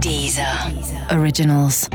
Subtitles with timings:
[0.00, 0.70] Deezer.
[1.10, 1.88] Originals.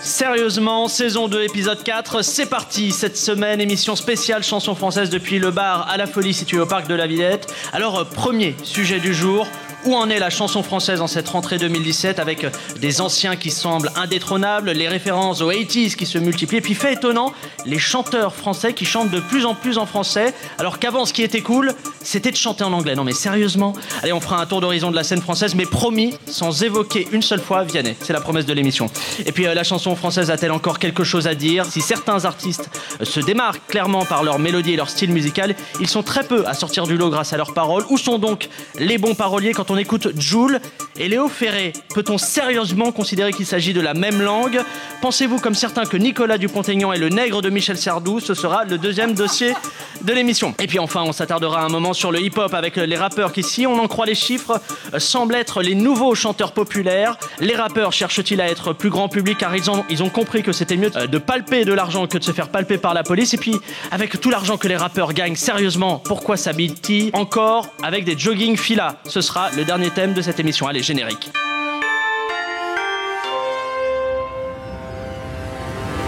[0.00, 5.50] Sérieusement, saison 2, épisode 4, c'est parti Cette semaine, émission spéciale chanson française depuis le
[5.50, 7.52] bar à la folie situé au parc de la Villette.
[7.72, 9.46] Alors, euh, premier sujet du jour,
[9.84, 12.46] où en est la chanson française en cette rentrée 2017 avec
[12.80, 16.94] des anciens qui semblent indétrônables, les références aux 80s qui se multiplient, et puis fait
[16.94, 17.32] étonnant,
[17.64, 21.22] les chanteurs français qui chantent de plus en plus en français, alors qu'avant ce qui
[21.22, 22.94] était cool, c'était de chanter en anglais.
[22.94, 26.14] Non mais sérieusement Allez, on fera un tour d'horizon de la scène française, mais promis,
[26.26, 27.96] sans évoquer une seule fois Vianney.
[28.00, 28.90] C'est la promesse de l'émission.
[29.24, 31.64] Et puis euh, la chanson française a-t-elle encore quelque chose à dire?
[31.64, 32.68] Si certains artistes
[33.00, 36.46] euh, se démarquent clairement par leur mélodie et leur style musical, ils sont très peu
[36.46, 37.84] à sortir du lot grâce à leurs paroles.
[37.90, 40.60] Où sont donc les bons paroliers quand on écoute Joule
[40.98, 44.60] et Léo Ferré Peut-on sérieusement considérer qu'il s'agit de la même langue?
[45.00, 48.78] Pensez-vous comme certains que Nicolas Dupont-Aignan est le nègre de Michel Sardou Ce sera le
[48.78, 49.54] deuxième dossier
[50.02, 50.54] de l'émission?
[50.58, 53.66] Et puis enfin, on s'attardera un moment sur le hip-hop avec les rappeurs qui, si
[53.66, 54.60] on en croit les chiffres,
[54.94, 57.16] euh, semblent être les nouveaux chanteurs populaires.
[57.40, 59.38] Les rappeurs cherchent-ils à être plus grand public?
[59.38, 62.32] Car ils ont, compris que c'était mieux euh, de palper de l'argent que de se
[62.32, 63.34] faire palper par la police.
[63.34, 63.56] Et puis,
[63.90, 68.96] avec tout l'argent que les rappeurs gagnent, sérieusement, pourquoi s'habillent-ils encore avec des jogging fila?
[69.08, 70.66] Ce sera le dernier thème de cette émission.
[70.66, 71.32] Allez, générique.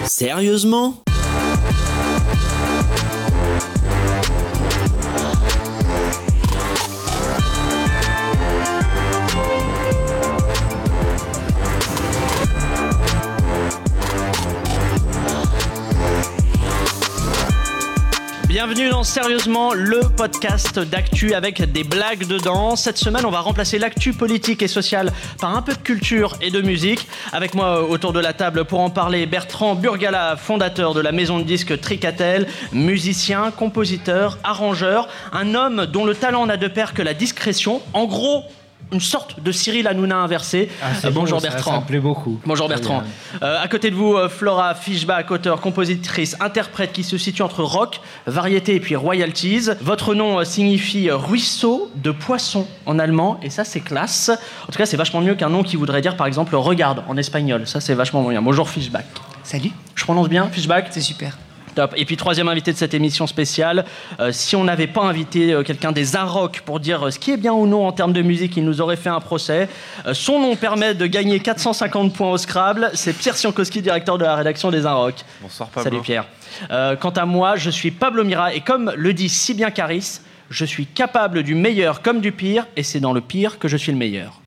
[0.05, 1.03] Sérieusement?
[18.59, 22.75] Bienvenue dans Sérieusement, le podcast d'actu avec des blagues dedans.
[22.75, 26.51] Cette semaine, on va remplacer l'actu politique et sociale par un peu de culture et
[26.51, 27.07] de musique.
[27.31, 31.39] Avec moi autour de la table pour en parler, Bertrand Burgala, fondateur de la maison
[31.39, 37.03] de disques Tricatel, musicien, compositeur, arrangeur, un homme dont le talent n'a de pair que
[37.03, 37.81] la discrétion.
[37.93, 38.43] En gros,
[38.93, 40.71] une sorte de Cyril Hanouna inversé.
[40.83, 41.73] Ah, Euh, bonjour bon, ça- Bertrand.
[41.73, 42.41] Ça me plaît beaucoup.
[42.47, 43.03] Bonjour Bertrand.
[43.43, 47.63] Euh, à côté de vous, euh, Flora Fischbach, auteure, compositrice, interprète qui se situe entre
[47.63, 49.69] rock, variété et puis royalties.
[49.83, 54.31] Votre nom euh, signifie ruisseau de poisson en allemand et ça c'est classe.
[54.69, 57.17] En tout cas, c'est vachement mieux qu'un nom qui voudrait dire par exemple regarde en
[57.17, 57.67] espagnol.
[57.67, 58.41] Ça c'est vachement bien.
[58.43, 59.05] Bonjour Fischbach.
[59.43, 60.85] Salut, Je prononce bien Fischbach?
[60.91, 61.37] C'est super.
[61.75, 61.95] Top.
[61.97, 63.85] Et puis troisième invité de cette émission spéciale,
[64.21, 67.31] euh, si on n'avait pas invité euh, quelqu'un des Arocs pour dire euh, ce qui
[67.33, 69.69] est bien ou non en termes de musique, il nous aurait fait un procès.
[70.13, 72.91] Son nom permet de gagner 450 points au Scrabble.
[72.95, 75.25] C'est Pierre Siankowski, directeur de la rédaction des Arocs.
[75.41, 75.91] Bonsoir Pablo.
[75.91, 76.27] Salut Pierre.
[77.01, 80.21] Quant à moi, je suis Pablo Mira et comme le dit si bien Caris,
[80.51, 83.77] je suis capable du meilleur comme du pire et c'est dans le pire que je
[83.77, 84.41] suis le meilleur.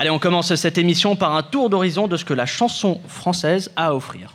[0.00, 3.72] Allez, on commence cette émission par un tour d'horizon de ce que la chanson française
[3.74, 4.32] a à offrir.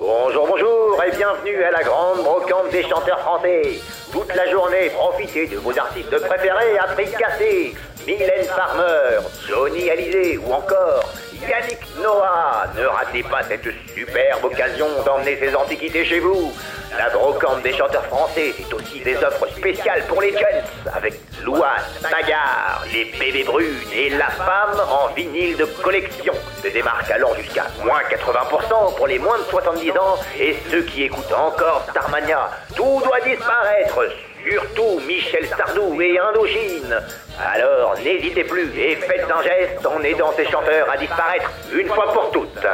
[0.00, 3.78] Bonjour, bonjour et bienvenue à la grande brocante des chanteurs français.
[4.10, 7.76] Toute la journée, profitez de vos artistes préférés à prix cassé.
[8.04, 11.04] Mylène Farmer, Johnny Hallyday ou encore
[11.48, 12.66] Yannick Noah.
[12.76, 16.52] Ne ratez pas cette superbe occasion d'emmener ces antiquités chez vous.
[16.98, 20.62] La brocante des chanteurs français, c'est aussi des offres spéciales pour les jeunes
[20.92, 21.14] avec
[21.44, 26.34] Louane, Bagarre, les bébés brunes et la femme en vinyle de collection.
[26.62, 31.04] Se démarque alors jusqu'à moins 80% pour les moins de 70 ans et ceux qui
[31.04, 32.50] écoutent encore Starmania.
[32.74, 34.00] Tout doit disparaître,
[34.48, 37.00] surtout Michel Sardou et Indochine.
[37.38, 42.12] Alors n'hésitez plus et faites un geste en aidant ces chanteurs à disparaître une fois
[42.12, 42.66] pour toutes.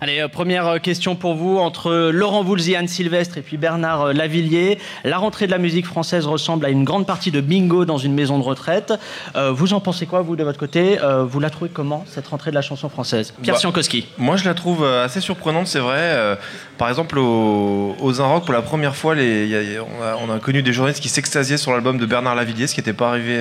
[0.00, 1.58] Allez, euh, première euh, question pour vous.
[1.58, 5.86] Entre Laurent Voulzy, Anne Sylvestre et puis Bernard euh, Lavillier, la rentrée de la musique
[5.86, 8.92] française ressemble à une grande partie de bingo dans une maison de retraite.
[9.36, 10.98] Euh, vous en pensez quoi, vous, de votre côté?
[11.02, 13.34] Euh, Vous la trouvez comment, cette rentrée de la chanson française?
[13.42, 14.06] Pierre Bah, Siankowski.
[14.18, 15.96] Moi, je la trouve euh, assez surprenante, c'est vrai.
[15.98, 16.36] Euh,
[16.76, 20.16] par exemple, au- aux Inrock, pour la première fois, les- il y a- on, a,
[20.32, 22.92] on a connu des journalistes qui s'extasiaient sur l'album de Bernard Lavillier, ce qui n'était
[22.92, 23.36] pas arrivé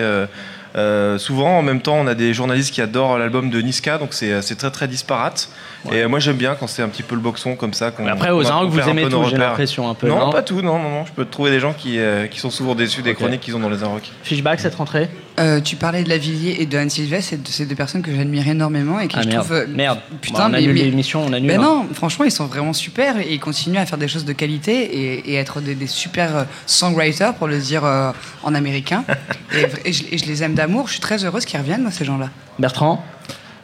[0.76, 1.58] euh, euh, souvent.
[1.60, 4.56] En même temps, on a des journalistes qui adorent l'album de Niska, donc c'est c'est
[4.56, 5.50] très très disparate.
[5.92, 7.94] Et moi, j'aime bien quand c'est un petit peu le boxon comme ça.
[8.00, 10.62] Mais après, aux Inrocks, vous aimez tout, j'ai l'impression, un peu, Non, non pas tout,
[10.62, 11.06] non, non, non.
[11.06, 13.60] Je peux trouver des gens qui, euh, qui sont souvent déçus des chroniques qu'ils ont
[13.60, 14.12] dans les Inrocks.
[14.24, 15.08] Fishback, cette rentrée
[15.40, 18.48] Euh, tu parlais de Lavillier et de Anne Sylvestre, c'est ces deux personnes que j'admire
[18.48, 19.56] énormément et qui Ah je merde, trouve.
[19.56, 20.00] euh, merde.
[20.20, 20.58] Putain, Bon, on mais.
[20.58, 21.48] annule mais- l'émission, on annule.
[21.52, 21.64] Ben hein.
[21.64, 24.74] non, franchement, ils sont vraiment super et ils continuent à faire des choses de qualité
[24.74, 28.12] et, et être des, des super euh, songwriters, pour le dire euh,
[28.44, 29.04] en américain.
[29.56, 30.88] et, et je, et je les aime d'amour.
[30.88, 32.30] Je suis très heureuse qu'ils reviennent, moi, ces gens-là.
[32.60, 33.04] Bertrand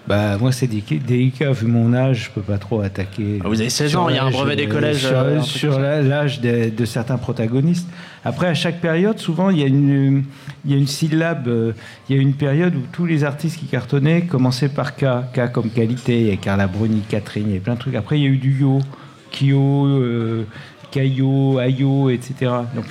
[0.08, 3.40] Bah, moi, c'est délicat, vu mon âge, je peux pas trop attaquer.
[3.44, 5.42] Ah, vous avez 16 sur ans, il y a un brevet des collèges, Sur, euh,
[5.42, 7.88] sur l'âge de, de certains protagonistes.
[8.26, 10.24] Après, à chaque période, souvent, il y a une,
[10.66, 11.48] il y a une syllabe.
[11.48, 11.72] euh,
[12.10, 15.06] Il y a une période où tous les artistes qui cartonnaient commençaient par K.
[15.34, 16.20] K comme qualité.
[16.22, 17.96] Il y a Carla Bruni, Catherine, il y a plein de trucs.
[17.96, 18.80] Après, il y a eu du Yo,
[19.32, 20.44] Kyo, euh,
[20.92, 22.52] Caillot, Ayo, etc.
[22.76, 22.86] Donc,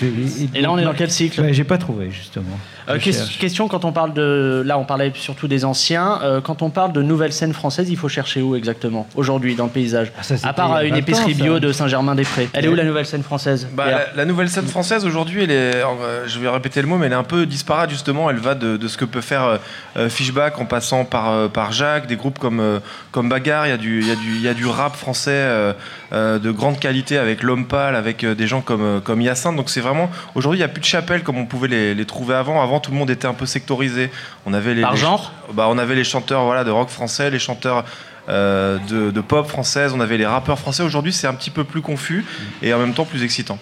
[0.55, 1.41] Et là, on est dans quel cycle?
[1.41, 2.59] Bah, J'ai pas trouvé, justement.
[2.89, 4.63] Euh, question quand on parle de.
[4.65, 6.21] Là, on parlait surtout des anciens.
[6.23, 9.65] Euh, quand on parle de nouvelles scènes françaises, il faut chercher où exactement aujourd'hui dans
[9.65, 10.13] le paysage?
[10.19, 12.49] Ah, ça, À part euh, une 20 épicerie bio de Saint-Germain-des-Prés.
[12.53, 13.69] Elle est où la nouvelle scène française?
[13.73, 15.83] Bah, la, la nouvelle scène française aujourd'hui, elle est,
[16.27, 18.31] je vais répéter le mot, mais elle est un peu disparate justement.
[18.31, 19.59] Elle va de, de ce que peut faire
[19.97, 22.79] euh, Fishback en passant par, euh, par Jacques, des groupes comme, euh,
[23.11, 23.67] comme Bagarre.
[23.67, 25.73] Il y, a du, il, y a du, il y a du rap français euh,
[26.13, 29.57] euh, de grande qualité avec L'Homme Pâle, avec euh, des gens comme, comme Hyacinthe.
[29.57, 30.11] Donc c'est vraiment.
[30.35, 32.63] Aujourd'hui, il n'y a plus de chapelles comme on pouvait les, les trouver avant.
[32.63, 34.11] Avant, tout le monde était un peu sectorisé.
[34.47, 37.31] On avait les, Par les- genre bah, On avait les chanteurs voilà, de rock français,
[37.31, 37.85] les chanteurs.
[38.29, 40.85] euh, de, de pop française, on avait les rappeurs français.
[40.85, 42.25] Aujourd'hui, c'est un petit peu plus confus
[42.63, 43.59] et en même temps plus excitant.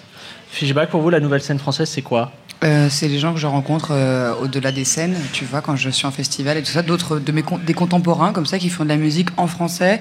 [0.51, 2.31] Fishback, pour vous, la nouvelle scène française, c'est quoi?
[2.63, 5.89] Euh, c'est les gens que je rencontre euh, au-delà des scènes, tu vois, quand je
[5.89, 8.83] suis en festival et tout ça, d'autres de mes des contemporains comme ça qui font
[8.83, 9.99] de la musique en français,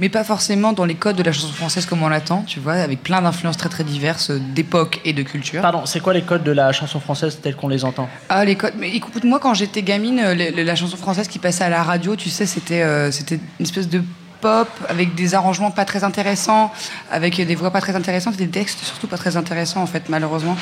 [0.00, 2.72] mais pas forcément dans les codes de la chanson française comme on l'attend, tu vois,
[2.74, 5.62] avec plein d'influences très très diverses euh, d'époque et de culture.
[5.62, 8.08] Pardon, c'est quoi les codes de la chanson française tels qu'on les entend?
[8.28, 11.38] Ah les codes, mais écoute, moi quand j'étais gamine, le- le- la chanson française qui
[11.38, 14.02] passait à la radio, tu sais, c'était euh, c'était une espèce de
[14.40, 16.72] pop avec des arrangements pas très intéressants,
[17.10, 20.08] avec des voix pas très intéressantes, et des textes surtout pas très intéressants en fait,
[20.08, 20.56] malheureusement.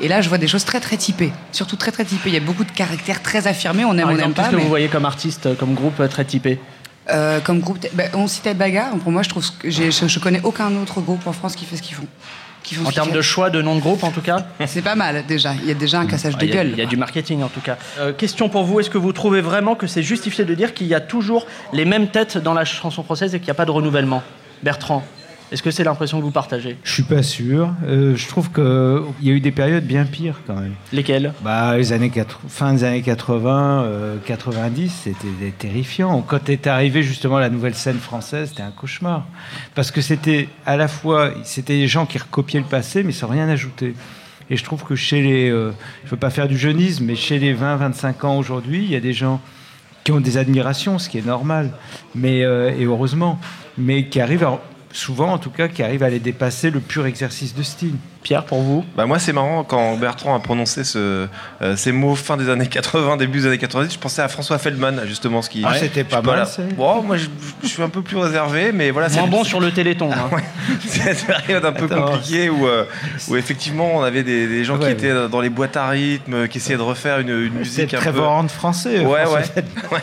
[0.00, 2.30] Et là, je vois des choses très très typées, surtout très très typées.
[2.30, 4.42] Il y a beaucoup de caractères très affirmés, on aime, Par on n'aime pas.
[4.44, 6.60] qu'est-ce que vous voyez comme artiste, euh, comme groupe euh, très typé?
[7.10, 8.90] Euh, comme groupe, bah, on citait Bagarre.
[8.98, 11.82] Pour moi, je trouve que je connais aucun autre groupe en France qui fait ce
[11.82, 12.06] qu'ils font.
[12.84, 15.54] En termes de choix de nom de groupe, en tout cas c'est pas mal déjà.
[15.62, 16.70] Il y a déjà un cassage Ah, de Il y, a- gueule.
[16.72, 17.76] il y a du marketing en tout cas.
[17.98, 20.86] Euh, question pour vous, est-ce que vous trouvez vraiment que c'est justifié de dire qu'il
[20.86, 23.64] y a toujours les mêmes têtes dans la chanson française et qu'il n'y a pas
[23.64, 24.22] de renouvellement?
[24.62, 25.04] Bertrand,
[25.50, 26.76] est-ce que c'est l'impression que vous partagez?
[26.84, 27.70] Je suis pas sûr.
[27.86, 30.74] Euh, je trouve qu'il y a eu des périodes bien pires quand même.
[30.92, 31.32] Lesquelles?
[31.42, 36.20] Bah, les années 80, fin des années 80, euh, 90, c'était terrifiant.
[36.22, 39.26] Quand est arrivée justement la nouvelle scène française, c'était un cauchemar.
[39.74, 43.28] Parce que c'était à la fois, c'était des gens qui recopiaient le passé, mais sans
[43.28, 43.94] rien ajouter.
[44.50, 45.72] Et je trouve que chez les, euh,
[46.02, 48.96] je ne veux pas faire du jeunisme, mais chez les 20-25 ans aujourd'hui, il y
[48.96, 49.40] a des gens
[50.04, 51.70] qui ont des admirations, ce qui est normal,
[52.14, 53.38] mais euh, et heureusement,
[53.76, 54.58] mais qui arrivent à-
[54.92, 57.96] souvent, en tout cas, qui arrivent à les dépasser le pur exercice de style.
[58.28, 61.26] Pierre, pour vous Bah moi c'est marrant quand Bertrand a prononcé ce,
[61.62, 64.58] euh, ces mots fin des années 80, début des années 90, je pensais à François
[64.58, 65.62] Feldman justement ce qui.
[65.66, 66.44] Ah, c'était pas pas mal, là.
[66.44, 67.24] c'est- Bon, moi je,
[67.62, 69.08] je suis un peu plus réservé, mais voilà.
[69.08, 70.10] Moins c'est- bon sur le téléthon.
[70.12, 70.28] hein.
[70.86, 72.02] C'est une période un peu Attends.
[72.04, 72.84] compliquée où, euh,
[73.28, 74.92] où effectivement on avait des, des gens qui Ouais.
[74.92, 78.20] étaient dans les boîtes à rythme, qui essayaient de refaire une, musique un très peu.
[78.48, 79.06] Français.
[79.06, 79.64] Ouais, François ouais.
[79.90, 80.00] Ouais.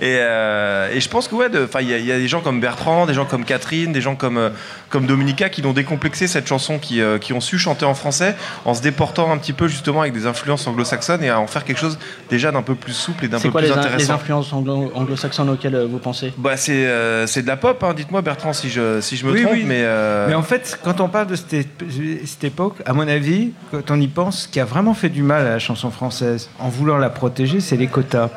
[0.00, 1.46] Et, euh, et je pense que ouais,
[1.80, 4.00] il y, a- il y a des gens comme Bertrand, des gens comme Catherine, des
[4.00, 4.50] gens comme euh,
[4.92, 8.36] comme Dominica qui l'ont décomplexé cette chanson, qui euh, qui ont su chanter en français
[8.64, 11.64] en se déportant un petit peu justement avec des influences anglo-saxonnes et à en faire
[11.64, 11.98] quelque chose
[12.30, 14.14] déjà d'un peu plus souple et d'un peu quoi plus les, in- les intéressant.
[14.14, 16.32] influences anglo- anglo-saxonnes auxquelles euh, vous pensez?
[16.36, 17.94] Bah c'est euh, c'est de la pop, hein.
[17.94, 19.64] dites-moi Bertrand si je si je me Oui, trompe, oui.
[19.66, 23.08] mais euh, Mais en fait, quand on parle de cette, ép- cette époque, à mon
[23.08, 25.90] avis, quand on y pense, ce qui a vraiment fait du mal à la chanson
[25.90, 28.28] française, en voulant la protéger, c'est les quotas.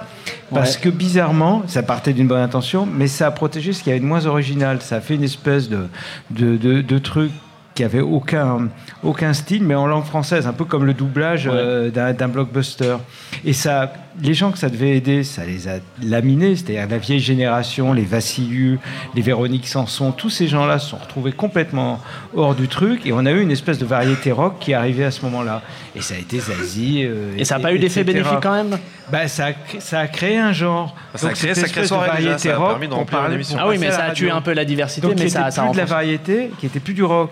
[0.53, 0.81] Parce Ouais.
[0.83, 4.05] que bizarrement, ça partait d'une bonne intention, mais ça a protégé ce qui avait de
[4.05, 4.81] moins original.
[4.81, 5.87] Ça a fait une espèce de,
[6.31, 7.31] de, de, de truc
[7.75, 8.69] qui avait aucun,
[9.03, 11.51] aucun style, mais en langue française, un peu comme le doublage Ouais.
[11.53, 12.95] euh, d'un blockbuster.
[13.43, 13.91] Et ça,
[14.21, 18.03] les gens que ça devait aider, ça les a laminés, c'est-à-dire la vieille génération, les
[18.05, 18.79] Vassilius,
[19.13, 21.99] les Véronique Sanson, tous ces gens-là se sont retrouvés complètement
[22.33, 25.11] hors du truc, et on a eu une espèce de variété rock qui arrivait à
[25.11, 25.61] ce moment-là.
[25.97, 27.03] Et ça a été Zazie.
[27.03, 28.77] euh, Et ça n'a pas eu d'effet bénéfique quand même?
[29.11, 30.95] Bah, ça, a, ça a créé un genre.
[31.15, 33.57] Ça a Donc, créé cette soirée, variété ça a rock permis de une parlait- émission.
[33.57, 35.63] qu'on Ah oui, mais ça a tué un peu la diversité, Donc, mais ça, ça
[35.63, 37.31] plus de la variété, qui était plus du rock.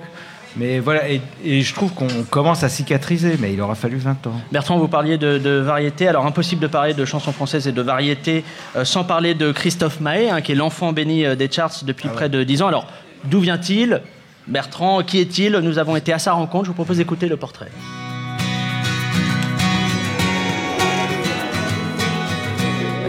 [0.55, 4.27] Mais voilà, et, et je trouve qu'on commence à cicatriser, mais il aura fallu 20
[4.27, 4.41] ans.
[4.51, 6.07] Bertrand, vous parliez de, de variété.
[6.07, 8.43] Alors, impossible de parler de chansons françaises et de variété
[8.75, 12.10] euh, sans parler de Christophe Mahé, hein, qui est l'enfant béni euh, des charts depuis
[12.10, 12.67] près de 10 ans.
[12.67, 12.88] Alors,
[13.25, 14.01] d'où vient-il?
[14.48, 15.53] Bertrand, qui est-il?
[15.53, 16.65] Nous avons été à sa rencontre.
[16.65, 17.69] Je vous propose d'écouter le portrait.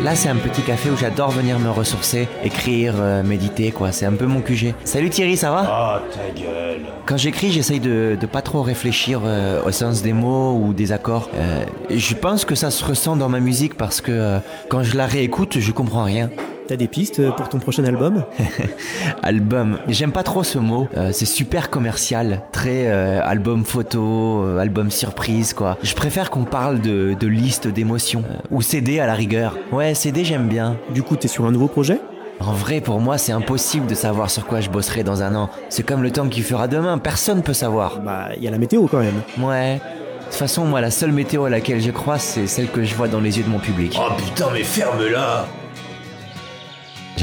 [0.05, 3.91] Là, c'est un petit café où j'adore venir me ressourcer, écrire, euh, méditer, quoi.
[3.91, 4.75] C'est un peu mon QG.
[4.85, 5.65] Salut Thierry, ça va?
[5.67, 6.83] Ah, ta gueule.
[7.07, 10.93] Quand j'écris, j'essaye de, de pas trop réfléchir euh, au sens des mots ou des
[10.93, 11.31] accords.
[11.37, 15.07] Euh, je pense que ça se ressent dans ma musique parce que quand je la
[15.07, 16.29] réécoute, je comprends rien.
[16.67, 18.25] T'as des pistes pour ton prochain album
[19.23, 20.89] Album, j'aime pas trop ce mot.
[20.97, 25.77] Euh, c'est super commercial, très euh, album photo, euh, album surprise, quoi.
[25.83, 29.59] Je préfère qu'on parle de, de liste d'émotions euh, ou CD à la rigueur.
[29.73, 30.79] Ouais, CD j'aime bien.
[30.95, 32.01] Du coup, t'es sur un nouveau projet
[32.41, 35.51] En vrai, pour moi, c'est impossible de savoir sur quoi je bosserai dans un an.
[35.69, 38.01] C'est comme le temps qu'il fera demain, personne peut savoir.
[38.01, 39.21] Bah, il y a la météo quand même.
[39.39, 39.75] Ouais.
[39.75, 42.95] De toute façon, moi, la seule météo à laquelle je crois, c'est celle que je
[42.95, 43.99] vois dans les yeux de mon public.
[44.01, 45.47] Oh putain, mais ferme-la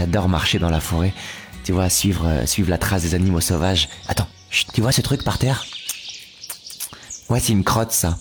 [0.01, 1.13] J'adore marcher dans la forêt.
[1.63, 3.87] Tu vois, suivre, euh, suivre la trace des animaux sauvages.
[4.07, 5.63] Attends, chut, tu vois ce truc par terre?
[7.29, 8.17] Ouais, c'est une crotte, ça.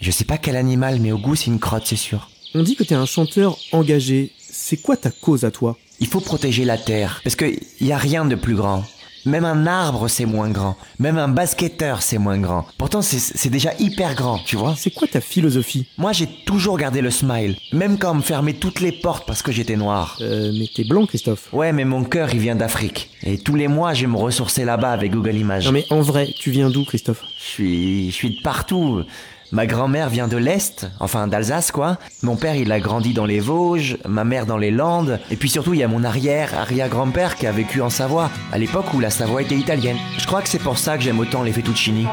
[0.00, 2.30] Je sais pas quel animal, mais au goût, c'est une crotte, c'est sûr.
[2.54, 4.32] On dit que t'es un chanteur engagé.
[4.38, 5.76] C'est quoi ta cause à toi?
[6.00, 8.86] Il faut protéger la terre, parce qu'il y a rien de plus grand.
[9.26, 10.76] Même un arbre, c'est moins grand.
[10.98, 12.66] Même un basketteur, c'est moins grand.
[12.78, 14.74] Pourtant, c'est- c'est déjà hyper grand, tu vois.
[14.76, 15.86] C'est quoi ta philosophie?
[15.98, 17.56] Moi, j'ai toujours gardé le smile.
[17.72, 20.16] Même quand on me fermait toutes les portes parce que j'étais noir.
[20.20, 21.52] Euh, mais t'es blanc, Christophe.
[21.52, 23.10] Ouais, mais mon cœur, il vient d'Afrique.
[23.22, 25.66] Et tous les mois, je vais me ressourcer là-bas avec Google Images.
[25.66, 27.22] Non mais en vrai, tu viens d'où, Christophe?
[27.38, 29.02] Je suis, je suis de partout.
[29.50, 31.96] Ma grand-mère vient de l'Est, enfin d'Alsace quoi.
[32.22, 35.18] Mon père il a grandi dans les Vosges, ma mère dans les Landes.
[35.30, 38.58] Et puis surtout il y a mon arrière, arrière-grand-père qui a vécu en Savoie, à
[38.58, 39.96] l'époque où la Savoie était italienne.
[40.18, 42.06] Je crois que c'est pour ça que j'aime autant les fettuccini.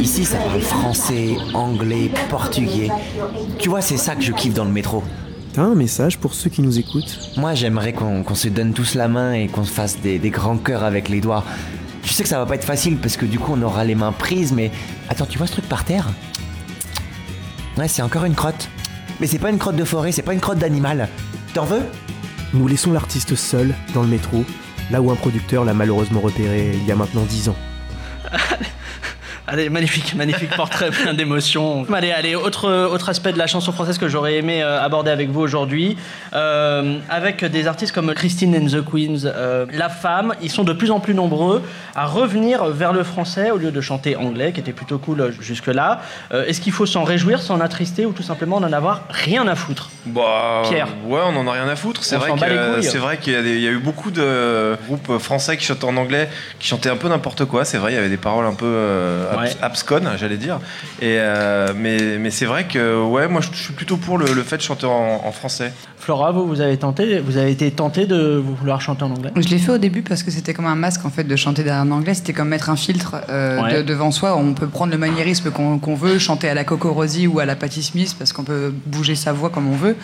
[0.00, 2.88] Ici ça parle français, anglais, portugais.
[3.58, 5.04] Tu vois c'est ça que je kiffe dans le métro.
[5.52, 7.18] T'as un message pour ceux qui nous écoutent?
[7.36, 10.30] Moi, j'aimerais qu'on qu'on se donne tous la main et qu'on se fasse des, des
[10.30, 11.44] grands cœurs avec les doigts.
[12.04, 13.94] Je sais que ça va pas être facile parce que du coup, on aura les
[13.94, 14.70] mains prises, mais.
[15.08, 16.08] Attends, tu vois ce truc par terre?
[17.78, 18.68] Ouais, c'est encore une crotte.
[19.20, 21.08] Mais c'est pas une crotte de forêt, c'est pas une crotte d'animal.
[21.54, 21.82] T'en veux?
[22.54, 24.44] Nous laissons l'artiste seul, dans le métro,
[24.90, 27.56] là où un producteur l'a malheureusement repéré il y a maintenant 10 ans.
[29.52, 31.84] Allez, magnifique, magnifique portrait, plein d'émotions.
[31.92, 35.28] Allez, allez, autre, autre aspect de la chanson française que j'aurais aimé euh, aborder avec
[35.28, 35.98] vous aujourd'hui,
[36.32, 40.72] euh, avec des artistes comme Christine and the Queens, euh, La Femme, ils sont de
[40.72, 41.60] plus en plus nombreux
[41.94, 46.00] à revenir vers le français au lieu de chanter anglais, qui était plutôt cool jusque-là.
[46.30, 49.90] Est-ce qu'il faut s'en réjouir, s'en attrister ou tout simplement n'en avoir rien à foutre?
[50.06, 50.88] Bah, Pierre.
[51.04, 52.04] Ouais, on en a rien à foutre.
[52.04, 52.32] C'est vrai
[53.18, 56.88] qu'il y, a y eu beaucoup de groupes français qui chantaient en anglais, qui chantaient
[56.88, 57.66] un peu n'importe quoi.
[57.66, 58.66] C'est vrai, il y avait des paroles un peu
[59.42, 59.56] Ouais.
[59.62, 60.58] absconnes, j'allais dire.
[61.00, 64.42] Et euh, mais mais c'est vrai que ouais, moi je suis plutôt pour le, le
[64.42, 65.72] fait de chanter en, en français.
[65.98, 69.30] Flora, vous, vous avez tenté, vous avez été tenté de vouloir chanter en anglais?
[69.36, 71.62] Je l'ai fait au début parce que c'était comme un masque en fait de chanter
[71.62, 73.76] derrière un anglais, c'était comme mettre un filtre euh, Ouais.
[73.76, 74.36] de- devant soi.
[74.36, 77.54] On peut prendre le maniérisme qu'on veut, chanter à la Coco Rosie ou à la
[77.54, 79.94] Patti Smith parce qu'on peut bouger sa voix comme on veut.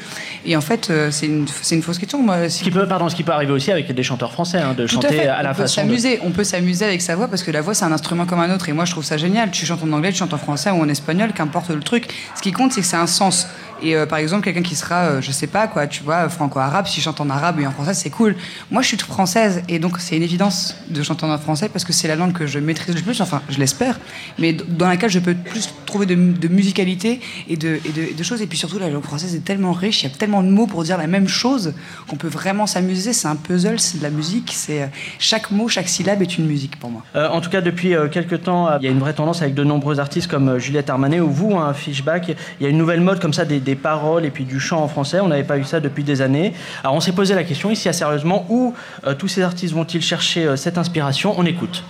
[0.47, 1.47] Et en fait, euh, c'est une,
[1.83, 2.23] fausse question.
[2.23, 4.59] Moi, si Ce qui peut, pardon, ce qui peut arriver aussi avec des chanteurs français,
[4.59, 5.26] hein, de Tout à chanter fait.
[5.26, 5.80] à, la on peut façon.
[5.83, 6.21] de- s'amuser.
[6.25, 8.54] On peut s'amuser avec sa voix parce que la voix c'est un instrument comme un
[8.54, 9.27] autre et moi je trouve ça génial.
[9.52, 12.14] Tu chantes en anglais, tu chantes en français ou en espagnol, qu'importe le truc.
[12.35, 13.47] Ce qui compte c'est que c'est un sens.
[13.82, 16.87] Et euh, par exemple quelqu'un qui sera, euh, je sais pas quoi, tu vois, franco-arabe,
[16.87, 18.35] si chante en arabe et en français c'est cool.
[18.70, 21.92] Moi je suis française et donc c'est une évidence de chanter en français parce que
[21.92, 23.20] c'est la langue que je maîtrise le plus.
[23.20, 23.99] Enfin je l'espère,
[24.38, 27.78] mais dans laquelle je peux plus trouver de, musicalité et de,
[28.23, 28.42] choses.
[28.42, 30.66] Et puis surtout la langue française est tellement riche, il y a tellement de mots
[30.66, 31.75] pour dire la même chose
[32.08, 33.12] qu'on peut vraiment s'amuser.
[33.12, 34.52] C'est un puzzle, c'est de la musique.
[34.54, 34.87] C'est euh,
[35.18, 37.02] chaque mot, chaque syllabe est une musique pour moi.
[37.16, 39.64] Euh, en tout cas, depuis quelques temps, il y a une vraie tendance avec de
[39.64, 42.28] nombreux artistes comme Juliette Armanet ou vous, un Fishback.
[42.61, 44.82] Il y a une nouvelle mode comme ça des, des paroles et puis du chant
[44.82, 45.20] en français.
[45.20, 46.54] On n'avait pas eu ça depuis des années.
[46.82, 48.75] Alors on s'est posé la question ici, à sérieusement, où
[49.06, 51.34] euh, tous ces artistes vont-ils chercher euh, cette inspiration?
[51.37, 51.84] On écoute.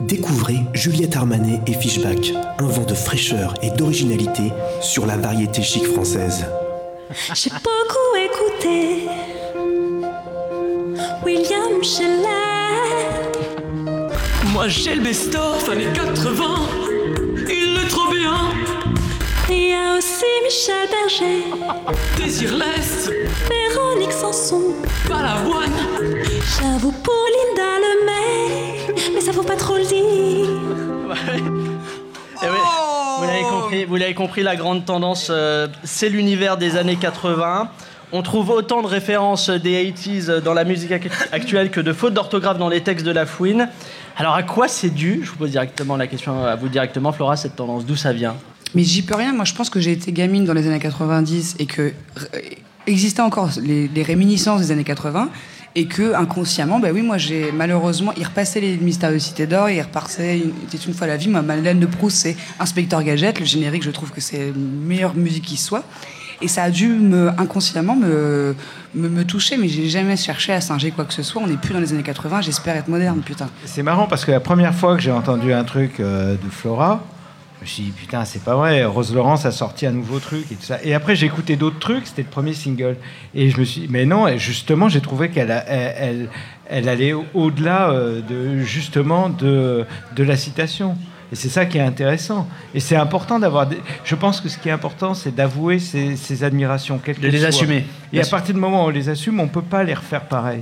[0.00, 5.86] Découvrez Juliette Armanet et Fishback, un vent de fraîcheur et d'originalité sur la variété chic
[5.86, 6.46] française.
[7.34, 9.08] J'ai beaucoup écouté
[11.24, 12.28] William Sheller.
[14.52, 16.44] Moi j'ai le best-of années 80,
[17.48, 18.67] il est trop bien.
[19.50, 21.44] Il y a aussi Michel Berger,
[22.16, 23.10] Désirless,
[23.48, 24.60] Véronique Sanson.
[25.08, 25.72] Balavoine,
[26.60, 30.48] J'avoue pour Linda Lemay, mais ça vaut pas trop le dire.
[32.42, 36.96] Eh vous l'avez compris, vous l'avez compris, la grande tendance, euh, c'est l'univers des années
[36.96, 37.68] 80.
[38.12, 42.14] On trouve autant de références des 80s dans la musique ac- actuelle que de fautes
[42.14, 43.68] d'orthographe dans les textes de la fouine.
[44.16, 45.20] Alors à quoi c'est dû?
[45.24, 48.36] Je vous pose directement la question à vous directement, Flora, cette tendance, d'où ça vient?
[48.74, 49.32] Mais j'y peux rien.
[49.32, 51.92] Moi, je pense que j'ai été gamine dans les années 90 et que euh,
[52.86, 55.30] existaient encore les, réminiscences des années 80
[55.74, 59.80] et que inconsciemment, bah oui, moi j'ai malheureusement, il repassait les mystères de d'Or, il
[59.80, 60.52] repassait une,
[60.86, 61.28] une fois la vie.
[61.28, 65.14] Moi, Madeleine de Proust, c'est Inspecteur Gadget, le générique, je trouve que c'est la meilleure
[65.14, 65.84] musique qui soit.
[66.40, 68.54] Et ça a dû me, inconsciemment me,
[68.94, 71.42] me, me toucher, mais j'ai jamais cherché à singer quoi que ce soit.
[71.42, 73.48] On n'est plus dans les années 80, j'espère être moderne, putain.
[73.64, 77.04] C'est marrant parce que la première fois que j'ai entendu un truc euh, de Flora,
[77.58, 80.44] je me suis dit putain c'est pas vrai, Rose Laurence a sorti un nouveau truc
[80.50, 80.78] et tout ça.
[80.84, 82.96] Et après j'ai écouté d'autres trucs, c'était le premier single.
[83.34, 86.28] Et je me suis dit mais non, et justement j'ai trouvé qu'elle elle, elle,
[86.70, 89.84] elle allait au- au-delà euh, de justement de,
[90.14, 90.96] de la citation.
[91.30, 92.48] Et c'est ça qui est intéressant.
[92.74, 93.66] Et c'est important d'avoir.
[93.66, 97.28] des- Je pense que ce qui est important, c'est d'avouer ses, ses admirations, quelles De
[97.28, 98.38] les assumer, Et bien à sûr.
[98.38, 100.60] partir du moment où on les assume, on peut pas les refaire pareil.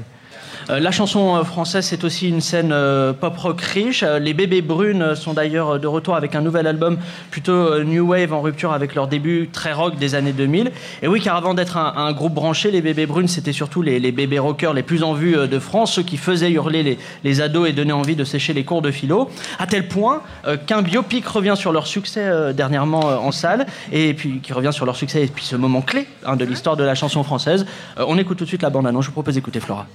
[0.69, 4.03] Euh, la chanson euh, française, c'est aussi une scène euh, pop rock riche.
[4.03, 6.99] Les Bébés Brunes sont d'ailleurs de retour avec un nouvel album
[7.31, 10.73] plutôt euh, new wave en rupture avec leur début très rock des années 2000.
[11.03, 14.01] Et oui, car avant d'être un, un groupe branché, les Bébés Brunes, c'était surtout les,
[14.01, 17.41] les bébés rockers les plus en vue de France, ceux qui faisaient hurler les, les
[17.41, 20.83] ados et donnaient envie de sécher les cours de philo, à tel point euh, qu'un
[20.83, 24.87] biopic revient sur leur succès euh, dernièrement euh, en salle, et puis qui revient sur
[24.87, 27.67] leur succès et puis ce moment clé hein, de l'histoire de la chanson française.
[27.99, 29.05] Euh, on écoute tout de suite la bande-annonce.
[29.05, 29.87] Je vous propose d'écouter Flora.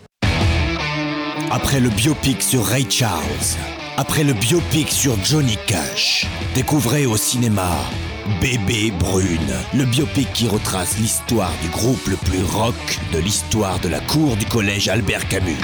[1.53, 3.21] Après le biopic sur Ray Charles,
[3.97, 7.69] après le biopic sur Johnny Cash, découvrez au cinéma
[8.39, 13.89] Bébé Brune, le biopic qui retrace l'histoire du groupe le plus rock de l'histoire de
[13.89, 15.59] la cour du collège Albert Camus.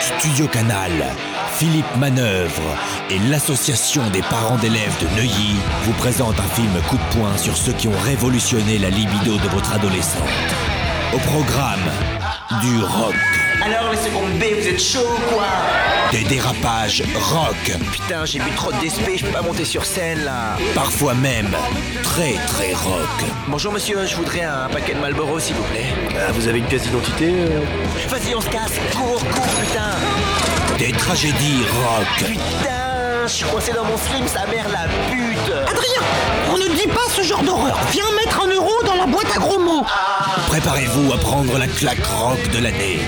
[0.00, 0.92] Studio Canal,
[1.56, 2.78] Philippe Manœuvre
[3.10, 7.56] et l'association des parents d'élèves de Neuilly vous présentent un film coup de poing sur
[7.56, 10.22] ceux qui ont révolutionné la libido de votre adolescente.
[11.12, 11.90] Au programme,
[12.62, 13.41] du rock.
[13.64, 15.46] Alors les secondes B, vous êtes chaud ou quoi
[16.10, 17.78] Des dérapages rock.
[17.92, 20.56] Putain, j'ai bu trop de DSP, je peux pas monter sur scène là.
[20.74, 21.54] Parfois même
[22.02, 23.24] très très rock.
[23.46, 25.86] Bonjour monsieur, je voudrais un paquet de Marlboro s'il vous plaît.
[26.16, 27.32] Ah, vous avez une pièce d'identité
[28.08, 30.76] Vas-y, on se casse, cours, cours, putain.
[30.78, 32.26] Des tragédies rock.
[32.26, 35.52] Putain, je suis coincé dans mon slim, sa mère la pute.
[35.68, 36.02] Adrien,
[36.50, 37.78] on ne dit pas ce genre d'horreur.
[37.92, 39.84] Viens mettre un euro dans la boîte à gros mots.
[40.48, 42.98] Préparez-vous à prendre la claque rock de l'année.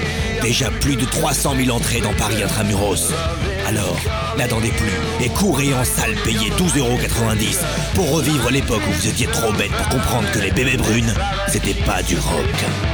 [0.44, 3.10] Déjà plus de 300 000 entrées dans Paris Intramuros.
[3.66, 3.96] Alors,
[4.36, 4.92] n'attendez plus
[5.24, 7.60] et courez en salle payez 12,90€
[7.94, 11.14] pour revivre l'époque où vous étiez trop bête pour comprendre que les bébés brunes,
[11.48, 12.93] c'était pas du rock.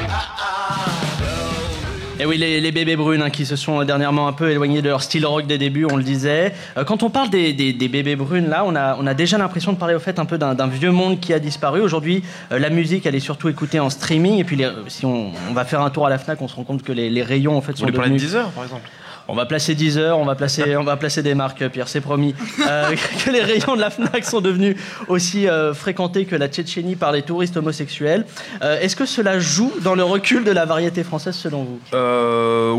[2.23, 4.89] Et oui, les, les bébés brunes hein, qui se sont dernièrement un peu éloignés de
[4.91, 6.53] leur style rock des débuts, on le disait.
[6.77, 9.39] Euh, quand on parle des, des- des bébés brunes, là, on a, on a déjà
[9.39, 11.81] l'impression de parler au fait un peu d'un vieux monde qui a disparu.
[11.81, 12.23] Aujourd'hui,
[12.53, 14.39] euh, la musique, elle est surtout écoutée en streaming.
[14.39, 16.57] Et puis, les- si on, on va faire un tour à la Fnac, on se
[16.57, 18.21] rend compte que les, les rayons, en fait, Vous sont de devenus...
[18.21, 18.91] 10 heures par exemple
[19.33, 22.01] On va placer 10 heures, on va placer, on va placer des marques, Pierre, c'est
[22.01, 22.35] promis.
[22.69, 22.91] Euh,
[23.25, 24.75] que les rayons de la FNAC sont devenus
[25.07, 28.27] aussi euh, fréquentés que la Tchétchénie par les touristes homosexuels.
[28.63, 31.79] Euh, Est-ce que cela joue dans le recul de la variété française selon vous?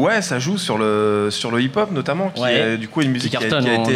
[0.03, 2.55] Ouais, ça joue sur le, sur le hip-hop notamment, qui Ouais.
[2.74, 3.96] est du coup une musique Qui qui, a, qui été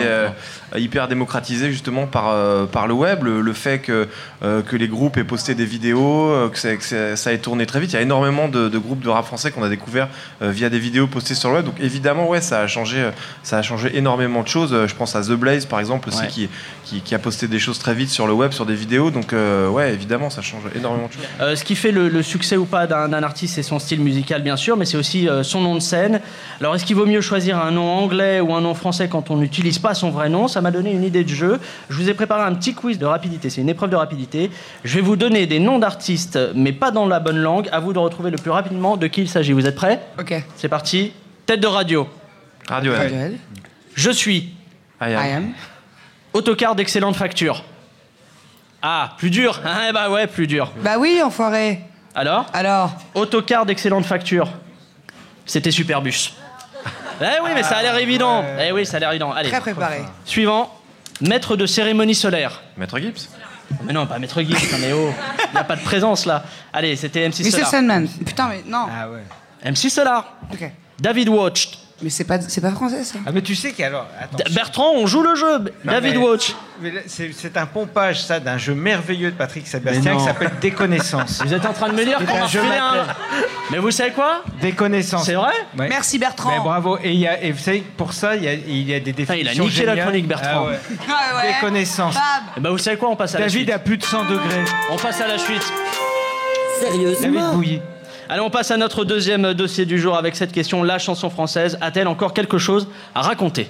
[0.77, 2.33] hyper démocratisée justement par,
[2.67, 3.23] par le web.
[3.23, 4.07] Le, le fait que,
[4.41, 7.81] que les groupes aient posté des vidéos, que, ça- que ça, ça ait tourné très
[7.81, 7.91] vite.
[7.91, 10.07] Il y a énormément de, de groupes de rap français qu'on a découvert
[10.41, 11.65] via des vidéos postées sur le web.
[11.65, 13.11] Donc évidemment, ouais, ça a changé, euh,
[13.43, 14.73] ça a changé énormément de choses.
[14.73, 16.27] Euh, Je pense à The Blaze par exemple aussi Ouais.
[16.27, 16.49] qui,
[16.85, 19.11] qui, qui a posté des choses très vite sur le web, sur des vidéos.
[19.11, 21.23] Donc euh, ouais, évidemment, ça change énormément de choses.
[21.41, 23.99] Euh, ce qui fait le, le succès ou pas d'un d'un artiste, c'est son style
[24.01, 26.21] musical, bien sûr, mais c'est aussi euh, son nom de scène.
[26.61, 29.37] Alors, est-ce qu'il vaut mieux choisir un nom anglais ou un nom français quand on
[29.37, 30.47] n'utilise pas son vrai nom?
[30.47, 31.59] Ça m'a donné une idée de jeu.
[31.89, 33.49] Je vous ai préparé un petit quiz de rapidité.
[33.49, 34.51] C'est une épreuve de rapidité.
[34.83, 37.67] Je vais vous donner des noms d'artistes, mais pas dans la bonne langue.
[37.71, 39.53] À vous de retrouver le plus rapidement de qui il s'agit.
[39.53, 40.01] Vous êtes prêts?
[40.19, 40.33] Ok.
[40.55, 41.11] C'est parti.
[41.45, 42.07] Tête de radio.
[42.67, 43.01] Radiohead.
[43.11, 43.37] Radiohead.
[43.95, 44.55] Je suis.
[45.01, 45.25] I am.
[45.25, 45.53] I am.
[46.33, 47.63] Autocar d'excellente facture.
[48.81, 50.71] Ah, plus dur Ah, bah ouais, plus dur.
[50.83, 51.81] Bah oui, enfoiré.
[52.13, 54.49] Alors Alors Autocar d'excellente facture.
[55.45, 56.33] C'était Superbus.
[57.21, 58.43] Eh oui, mais ça a l'air évident.
[58.59, 59.31] Eh oui, ça a l'air évident.
[59.31, 59.49] Allez.
[59.49, 60.01] Très préparé.
[60.25, 60.71] Suivant.
[61.21, 62.61] Maître de cérémonie solaire.
[62.77, 63.29] Maître Gibbs.
[63.83, 65.11] Mais non, pas Maître Gibbs, mais oh,
[65.49, 66.43] il n'y a pas de présence là.
[66.73, 67.51] Allez, c'était MC Mr.
[67.51, 67.67] Solar.
[67.69, 68.07] Sandman.
[68.25, 68.85] Putain, mais non.
[68.91, 69.23] Ah ouais.
[69.71, 70.33] MC Solar.
[70.53, 70.69] Ok.
[70.99, 71.71] David Watch.
[72.01, 73.19] Mais c'est pas, c'est pas français ça.
[73.25, 74.05] Ah mais tu sais qu'alors...
[74.53, 75.59] Bertrand, on joue le jeu.
[75.59, 76.53] Non, David mais- Watch.
[77.07, 81.41] C'est c'est un pompage, ça, d'un jeu merveilleux de Patrick Sébastien qui s'appelle Déconnaissance.
[81.45, 83.05] Vous êtes en train de me dire qu'on refiler un...
[83.71, 84.43] Mais vous savez quoi?
[84.61, 85.25] Déconnaissance.
[85.25, 85.53] C'est vrai?
[85.77, 85.87] Ouais.
[85.87, 86.49] Merci Bertrand.
[86.51, 86.97] Mais bravo.
[87.01, 88.93] Et, il y a, et vous savez, que pour ça, il y a, il y
[88.93, 90.65] a des Putain, il a définitions niqué la chronique, Bertrand.
[90.67, 90.79] Ah ouais.
[91.09, 91.53] Ah ouais.
[91.53, 92.13] Déconnaissance.
[92.13, 92.23] Bam.
[92.57, 93.09] Eh ben, vous savez quoi?
[93.09, 93.71] On passe à la David suite.
[93.71, 94.65] a plus de 100 degrés.
[94.91, 95.63] On passe à la suite.
[96.81, 97.81] David Sérieusement Bouilly.
[98.27, 100.81] Allez, on passe à notre deuxième dossier du jour avec cette question.
[100.81, 103.67] La chanson française a-t-elle encore quelque chose à raconter?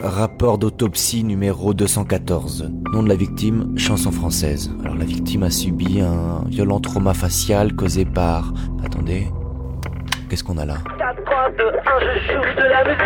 [0.00, 2.70] Rapport d'autopsie numéro 214.
[2.92, 4.70] Nom de la victime, chanson française.
[4.84, 8.52] Alors la victime a subi un violent trauma facial causé par...
[8.84, 9.26] Attendez.
[10.30, 10.76] Qu'est-ce qu'on a là?
[10.98, 11.70] 4, 3, 2, 1,
[12.00, 13.00] je joue de la musique.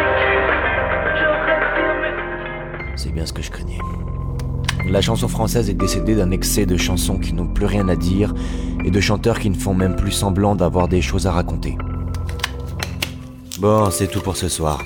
[1.14, 3.78] Je respire C'est bien ce que je craignais.
[4.90, 8.32] La chanson française est décédée d'un excès de chansons qui n'ont plus rien à dire
[8.84, 11.76] et de chanteurs qui ne font même plus semblant d'avoir des choses à raconter.
[13.58, 14.82] Bon, c'est tout pour ce soir.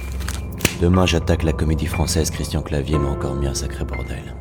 [0.80, 2.30] Demain, j'attaque la comédie française.
[2.30, 4.34] Christian Clavier m'a encore mis un sacré bordel.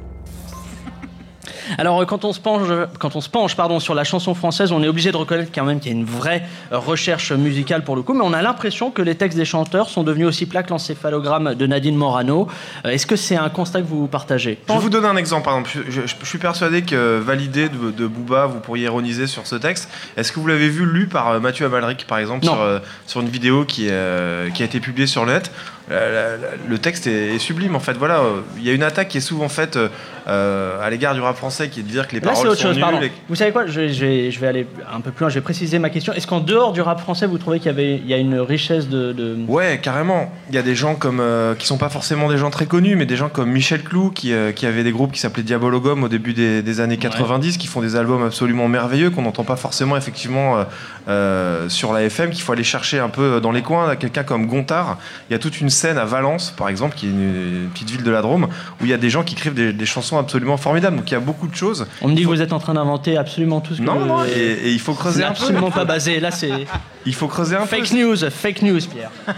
[1.77, 2.67] Alors euh, quand on se penche,
[2.99, 5.63] quand on se penche pardon, sur la chanson française, on est obligé de reconnaître quand
[5.65, 8.41] même qu'il y a une vraie euh, recherche musicale pour le coup, mais on a
[8.41, 12.47] l'impression que les textes des chanteurs sont devenus aussi plats que l'encéphalogramme de Nadine Morano.
[12.85, 14.57] Euh, Est-ce que c'est un constat que vous partagez?
[14.67, 15.45] Je vais vous donner un exemple.
[15.45, 19.27] Par exemple, je, je- je suis persuadé que Validé de, de Booba, vous pourriez ironiser
[19.27, 19.89] sur ce texte.
[20.17, 23.65] Est-ce que vous l'avez vu lu par Mathieu Amalric, par exemple, sur, sur une vidéo
[23.65, 25.51] qui, euh, qui a été publiée sur le net?
[25.89, 27.75] Le texte est, est sublime.
[27.75, 28.21] En fait, voilà,
[28.57, 29.77] il y a une attaque qui est souvent faite
[30.27, 32.61] euh, à l'égard du rap français, qui est de dire que les Là, paroles autre
[32.61, 33.03] sont chose, nulles.
[33.05, 33.65] et- Vous savez quoi?
[33.65, 36.13] Je, je vais, je vais aller un peu plus loin, je vais préciser ma question.
[36.13, 38.39] Est-ce qu'en dehors du rap français, vous trouvez qu'il y, avait, il y a une
[38.39, 39.11] richesse de.
[39.13, 40.31] de- Ouais, carrément.
[40.49, 42.95] Il y a des gens comme euh, qui sont pas forcément des gens très connus,
[42.95, 46.03] mais des gens comme Michel Clou qui, euh, qui avait des groupes qui s'appelaient Diabologum
[46.03, 49.55] au début des, des années 90, qui font des albums absolument merveilleux qu'on n'entend pas
[49.55, 50.63] forcément effectivement
[51.07, 53.95] euh, sur la FM, qu'il faut aller chercher un peu dans les coins.
[53.95, 54.97] Quelqu'un comme Gontard,
[55.29, 57.89] il y a toute une scène à Valence, par exemple, qui est une, une petite
[57.89, 58.47] ville de la Drôme,
[58.79, 60.97] où il y a des gens qui écrivent des, des chansons absolument formidables.
[60.97, 61.87] Donc il y a beaucoup de choses.
[62.01, 64.23] On me dit que vous êtes en train d'inventer absolument tout ce que Non, non,
[64.25, 65.31] et, et il faut creuser un peu.
[65.39, 66.19] absolument pas basé.
[66.19, 66.67] Là, c'est.
[67.05, 67.77] Il faut creuser un peu.
[67.77, 69.11] Fake news, fake news, Pierre.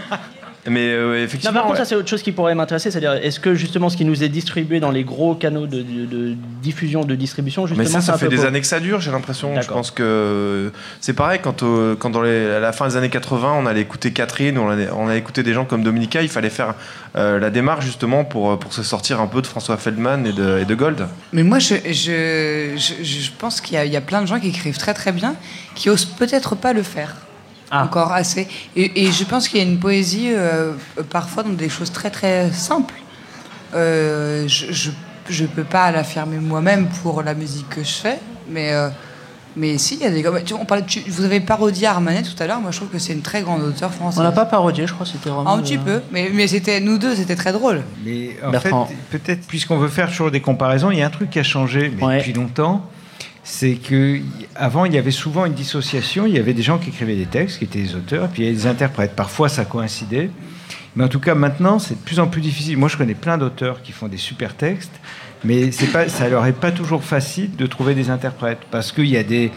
[0.66, 1.52] Mais euh, Non, effectivement.
[1.52, 1.78] par contre, ouais.
[1.80, 4.28] ça c'est autre chose qui pourrait m'intéresser, c'est-à-dire est-ce que justement ce qui nous est
[4.30, 8.16] distribué dans les gros canaux de, de- de diffusion, de distribution, justement, Mais ça, ça
[8.16, 9.60] fait des années que ça dure, j'ai l'impression.
[9.60, 13.10] Je pense que c'est pareil quand, euh, quand dans les- à la fin des années
[13.10, 16.28] 80, on allait écouter Catherine, on allait, on allait écouter des gens comme Dominica, il
[16.28, 16.74] fallait faire
[17.16, 20.60] euh, la démarche justement pour, pour se sortir un peu de François Feldman et de,
[20.60, 21.06] et de Gold.
[21.32, 24.48] Mais moi, je, je, je, je pense qu'il y, y a plein de gens qui
[24.48, 25.34] écrivent très très bien,
[25.74, 27.16] qui osent peut-être pas le faire.
[27.72, 28.46] Encore assez.
[28.76, 30.72] Et, et je pense qu'il y a une poésie, euh,
[31.10, 32.94] parfois, dans des choses très très simples.
[33.74, 34.90] Euh, je, je,
[35.28, 38.88] je peux pas l'affirmer moi-même pour la musique que je fais, mais, euh,
[39.56, 40.24] mais si, il y a des.
[40.54, 43.12] On parlait, tu- vous avez parodié Armanet tout à l'heure, moi je trouve que c'est
[43.14, 44.20] une très grande auteure française.
[44.20, 45.52] On l'a pas parodié, je crois, c'était vraiment.
[45.54, 47.82] Un petit peu, mais, mais c'était nous deux, c'était très drôle.
[48.04, 48.86] Mais en Bertrand.
[48.86, 51.44] fait, peut-être, puisqu'on veut faire toujours des comparaisons, il y a un truc qui a
[51.44, 52.88] changé mais depuis longtemps.
[53.44, 54.20] C'est que
[54.54, 56.26] avant, il y avait souvent une dissociation.
[56.26, 58.44] Il y avait des gens qui écrivaient des textes, qui étaient des auteurs, puis il
[58.46, 59.14] y avait des interprètes.
[59.14, 60.30] Parfois, ça coïncidait.
[60.96, 62.78] Mais en tout cas, maintenant, c'est de plus en plus difficile.
[62.78, 64.92] Moi, je connais plein d'auteurs qui font des super textes,
[65.44, 69.08] mais c'est pas, ça leur est pas toujours facile de trouver des interprètes parce qu'il
[69.08, 69.50] y a des,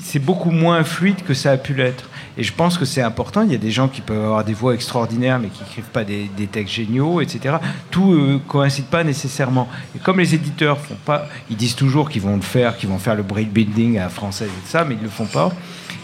[0.00, 2.08] c'est beaucoup moins fluide que ça a pu l'être.
[2.38, 3.42] Et je pense que c'est important.
[3.42, 6.04] Il y a des gens qui peuvent avoir des voix extraordinaires, mais qui n'écrivent pas
[6.04, 7.56] des, textes géniaux, etc.
[7.90, 9.68] Tout ne coïncide pas nécessairement.
[9.94, 12.98] Et comme les éditeurs font pas, ils disent toujours qu'ils vont le faire, qu'ils vont
[12.98, 15.50] faire le breakbuilding à la française et tout ça, mais ils ne le font pas.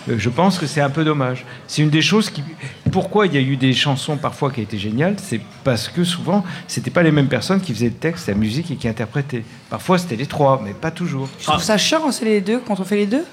[0.08, 1.44] euh, Je pense que c'est un peu dommage.
[1.66, 2.42] C'est une des choses qui.
[2.90, 6.44] Pourquoi il y a eu des chansons parfois qui étaient géniales C'est parce que souvent,
[6.66, 9.44] c'était pas les mêmes personnes qui faisaient le texte, la musique et qui interprétaient.
[9.70, 11.28] Parfois, c'était les trois, mais pas toujours.
[11.38, 13.24] Tu trouves ça chiant c'est les deux, quand on fait les deux?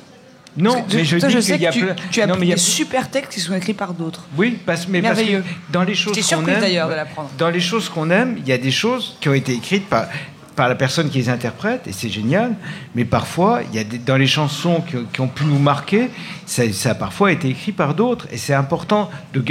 [0.58, 2.36] Non, mais je toi, dis je sais y a que tu, plein- tu as Non,
[2.38, 4.24] mais il y a- des super textes qui sont écrits par d'autres.
[4.38, 7.30] Oui, parce, mais parce que dans les choses qu'on aime, d'ailleurs de l'apprendre.
[7.38, 10.08] dans les choses qu'on aime, il y a des choses qui ont été écrites par
[10.56, 12.54] par la personne qui les interprète et c'est génial.
[12.94, 16.10] Mais parfois, il y a des, dans les chansons qui, qui ont pu nous marquer,
[16.46, 19.10] ça, ça a parfois été écrit par d'autres et c'est important.
[19.34, 19.42] De,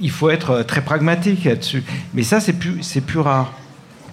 [0.00, 1.84] il faut être euh, très pragmatique là-dessus.
[2.14, 3.52] Mais ça, c'est plus c'est plus rare.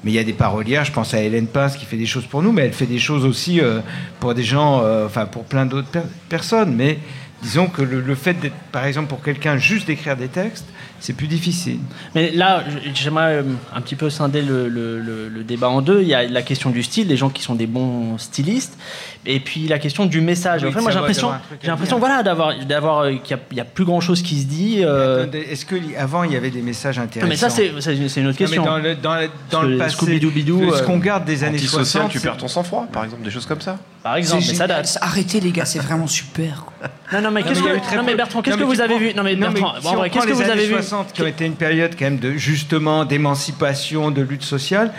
[0.04, 2.26] Mais il y a des parolières, je pense à Hélène Pince qui fait des choses
[2.26, 3.82] pour nous, mais elle fait des choses aussi euh,
[4.20, 6.74] pour des gens, euh, enfin pour plein d'autres per- personnes.
[6.76, 6.98] Mais
[7.44, 10.66] disons que le, le fait d'être, par exemple, pour quelqu'un juste d'écrire des textes,
[11.02, 11.80] c'est plus difficile.
[12.16, 13.44] Mais là, j'aimerais euh,
[13.76, 16.02] un petit peu scinder le, le- le- le débat en deux.
[16.02, 18.78] Il y a la question du style, les gens qui sont des bons stylistes,
[19.26, 20.62] et puis la question du message.
[20.64, 23.66] Oui, en fait, moi, j'ai l'impression, j'ai l'impression, voilà, d'avoir, d'avoir, euh, qu'il y a-
[23.66, 24.78] plus grand chose qui se dit.
[24.84, 27.84] euh, Est-ce que avant il y avait des messages intéressants mais ça, c'est, une autre
[28.22, 28.64] Non, mais question.
[28.66, 31.86] dans le, dans le- dans Parce le que passé, ce qu'on garde des années Antisocial,
[31.86, 33.78] 60, tu c'est- perds ton sang-froid, par exemple, des choses comme ça.
[34.04, 34.98] Par exemple, mais ça date.
[35.02, 36.66] Arrêtez les gars, c'est vraiment super.
[36.66, 36.90] quoi.
[37.14, 39.14] Non, non, mais Non, qu'est-ce que, non, mais Bertrand, qu'est-ce Non, que vous avez vu?
[39.16, 40.66] Non, mais Non, mais Bertrand, si bon, en on vrai, prend qu'est-ce que vous avez
[40.66, 40.74] vu?
[40.92, 44.92] 60 qui ont été une période quand même de justement d'émancipation, de lutte sociale,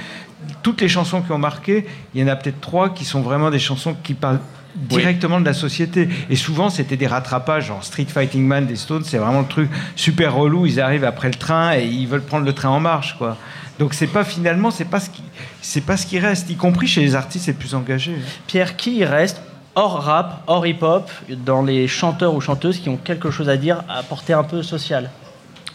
[0.63, 3.51] toutes les chansons qui ont marqué, il y en a peut-être trois qui sont vraiment
[3.51, 4.41] des chansons qui parlent
[4.75, 6.09] directement de la société.
[6.31, 9.71] Et souvent, c'était des rattrapages, genre Street Fighting Man des Stones, c'est vraiment le truc
[9.95, 10.65] super relou.
[10.65, 13.37] Ils arrivent après le train et ils veulent prendre le train en marche, quoi.
[13.79, 15.23] Donc c'est pas finalement, c'est pas ce qui,
[15.61, 18.17] c'est pas ce qui reste, y compris chez les artistes les plus engagés.
[18.47, 19.43] Pierre, qui reste
[19.75, 21.11] hors rap, hors hip-hop,
[21.45, 24.63] dans les chanteurs ou chanteuses qui ont quelque chose à dire, à porter un peu
[24.63, 25.11] social?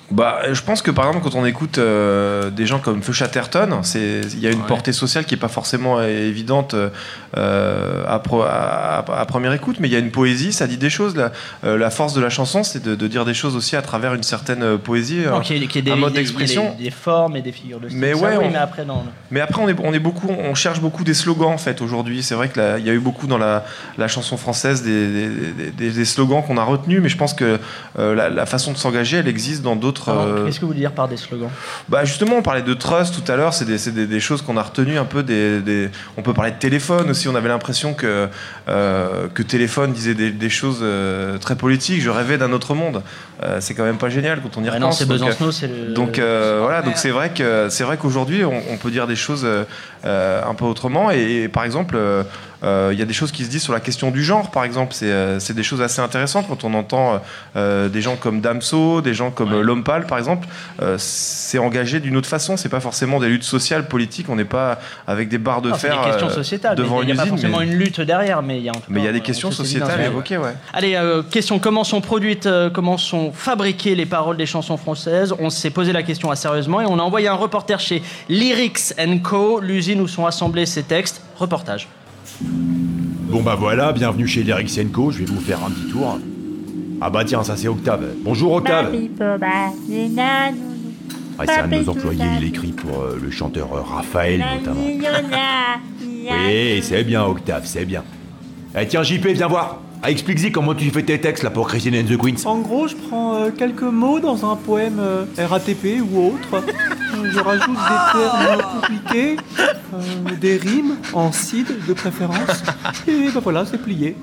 [0.10, 3.82] Bah, je pense que par exemple, quand on écoute euh, des gens comme Feu Chatterton,
[3.96, 6.76] il y a une portée sociale qui est pas forcément euh, évidente
[7.36, 10.66] euh, à, pro- à- à- à première écoute, mais il y a une poésie, ça
[10.66, 11.16] dit des choses.
[11.16, 11.32] La,
[11.66, 14.14] euh, la force de la chanson, c'est de, de dire des choses aussi à travers
[14.14, 16.74] une certaine poésie, Non, un, des, mode des- d'expression.
[16.78, 18.00] des- des formes et des figures de style.
[18.00, 19.04] Mais Ça, ouais, oui, on- mais après, non.
[19.30, 22.24] Mais après, on est, on est beaucoup, on cherche beaucoup des slogans en fait aujourd'hui.
[22.24, 23.66] C'est vrai qu'il y a eu beaucoup dans la,
[23.98, 27.34] la chanson française des, des- des- des- des slogans qu'on a retenus, mais je pense
[27.34, 27.60] que
[27.98, 30.92] la, la façon de s'engager, elle existe dans d'autres euh, Qu'est-ce que vous voulez dire
[30.92, 31.50] par des slogans
[31.90, 34.42] bah justement, on parlait de trust tout à l'heure, c'est des, c'est des- des choses
[34.42, 35.24] qu'on a retenues un peu.
[35.24, 38.28] Des, des- On peut parler de téléphone aussi, on avait l'impression que,
[38.68, 42.02] euh, que téléphone disait des, choses euh, très politiques.
[42.02, 43.02] Je rêvais d'un autre monde.
[43.60, 44.82] C'est quand même pas génial quand on y repense.
[44.82, 48.44] non, c'est donc, Besancenot, c'est le- Donc voilà, donc c'est vrai que c'est vrai qu'aujourd'hui
[48.44, 49.46] on, on peut dire des choses
[50.04, 51.12] un peu autrement.
[51.12, 51.98] Et, et par exemple,
[52.64, 54.94] il y a des choses qui se disent sur la question du genre, par exemple.
[54.94, 57.22] C'est euh, des choses assez intéressantes quand on entend
[57.56, 60.48] euh, des gens comme Damso, des gens comme euh, L'Homme Pâle, par exemple.
[60.82, 62.58] Euh, c'est engagé d'une autre façon.
[62.58, 64.28] C'est pas forcément des luttes sociales, politiques.
[64.30, 66.76] On n'est pas avec des barres de Non, fer des questions euh, sociétales.
[66.76, 68.76] devant Il n'y a pas forcément mais- une lutte derrière, mais il y a en
[68.76, 70.54] tout mais il y a cas, des euh, questions sociétales évoquées, ouais.
[70.74, 75.34] Allez, euh, question comment sont produites, euh, comment sont fabriquées les paroles des chansons françaises?
[75.40, 78.94] On s'est posé la question assez sérieusement et on a envoyé un reporter chez Lyrics
[79.24, 81.22] Co, l'usine où sont assemblés ces textes.
[81.38, 81.88] Reportage.
[82.42, 86.20] Bon bah voilà, bienvenue chez Lyrics Co, je vais vous faire un petit tour.
[87.02, 88.06] Ah bah tiens, ça c'est Octave.
[88.24, 88.96] Bonjour Octave
[91.40, 94.82] Ah, c'est un de nos employés, il écrit pour euh, le chanteur euh, Raphaël notamment.
[96.02, 98.04] Oui, c'est bien Octave, c'est bien.
[98.80, 101.96] Eh tiens JP, viens voir ah, Explique-y comment tu fais tes textes là pour Christine
[101.96, 102.46] and the Queens.
[102.46, 106.64] En gros, je prends euh, quelques mots dans un poème euh, RATP ou autre.
[107.24, 109.38] Je rajoute des termes compliqués,
[109.94, 112.64] euh, des rimes en cid de préférence.
[113.08, 114.16] Et ben voilà, c'est plié.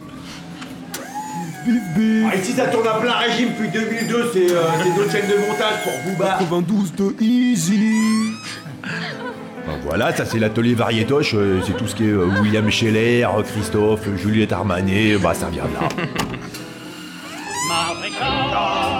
[1.66, 5.36] Ah, ici ça tourne à plein régime depuis 2002, c'est euh, c'est notre chaîne de
[5.36, 6.36] montage pour Booba.
[6.38, 7.80] 92 de Easy.
[9.66, 13.24] Ben voilà, ça c'est l'atelier variétoche, euh, c'est tout ce qui est euh, William Scheller,
[13.24, 15.88] euh, Christophe, Juliette Armanet, bah ça vient de là.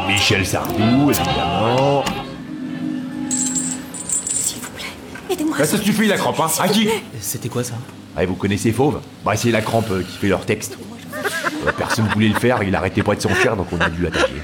[0.08, 2.02] Michel Sardou, évidemment.
[5.34, 5.56] Aidez-moi.
[5.58, 6.88] Bah, ça suffit la crampe, hein À qui
[7.20, 7.74] C'était quoi ça
[8.16, 10.78] Ah, vous connaissez Fauve Bah c'est la crampe euh, qui fait leur texte.
[11.66, 14.34] Euh, personne voulait le faire, il arrêtait pas de s'enfuir, donc on a dû l'attaquer.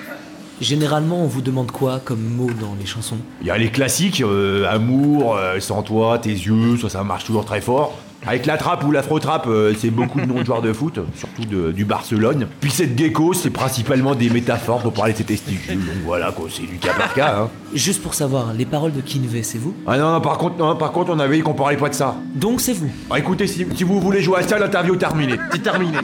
[0.60, 3.16] Généralement, on vous demande quoi comme mot dans les chansons?
[3.40, 7.24] Il y a les classiques, euh, amour, euh, sans toi, tes yeux, ça ça marche
[7.24, 7.96] toujours très fort.
[8.26, 11.46] Avec la trappe ou l'afro-trappe, euh, c'est beaucoup de noms de joueurs de foot, surtout
[11.46, 12.46] de- du Barcelone.
[12.60, 16.46] Puis cette gecko, c'est principalement des métaphores pour parler de ses testicules, donc voilà quoi,
[16.54, 17.36] c'est du cas par cas.
[17.40, 17.48] Hein.
[17.72, 19.74] Juste pour savoir, les paroles de Kinvey, c'est vous?
[19.86, 21.94] Ah non, non, par contre, non, par contre, on avait dit qu'on parlait pas de
[21.94, 22.14] ça.
[22.34, 25.36] Donc c'est vous Bah écoutez, si, si vous voulez jouer à ça, l'interview est terminée.
[25.52, 25.96] C'est terminé.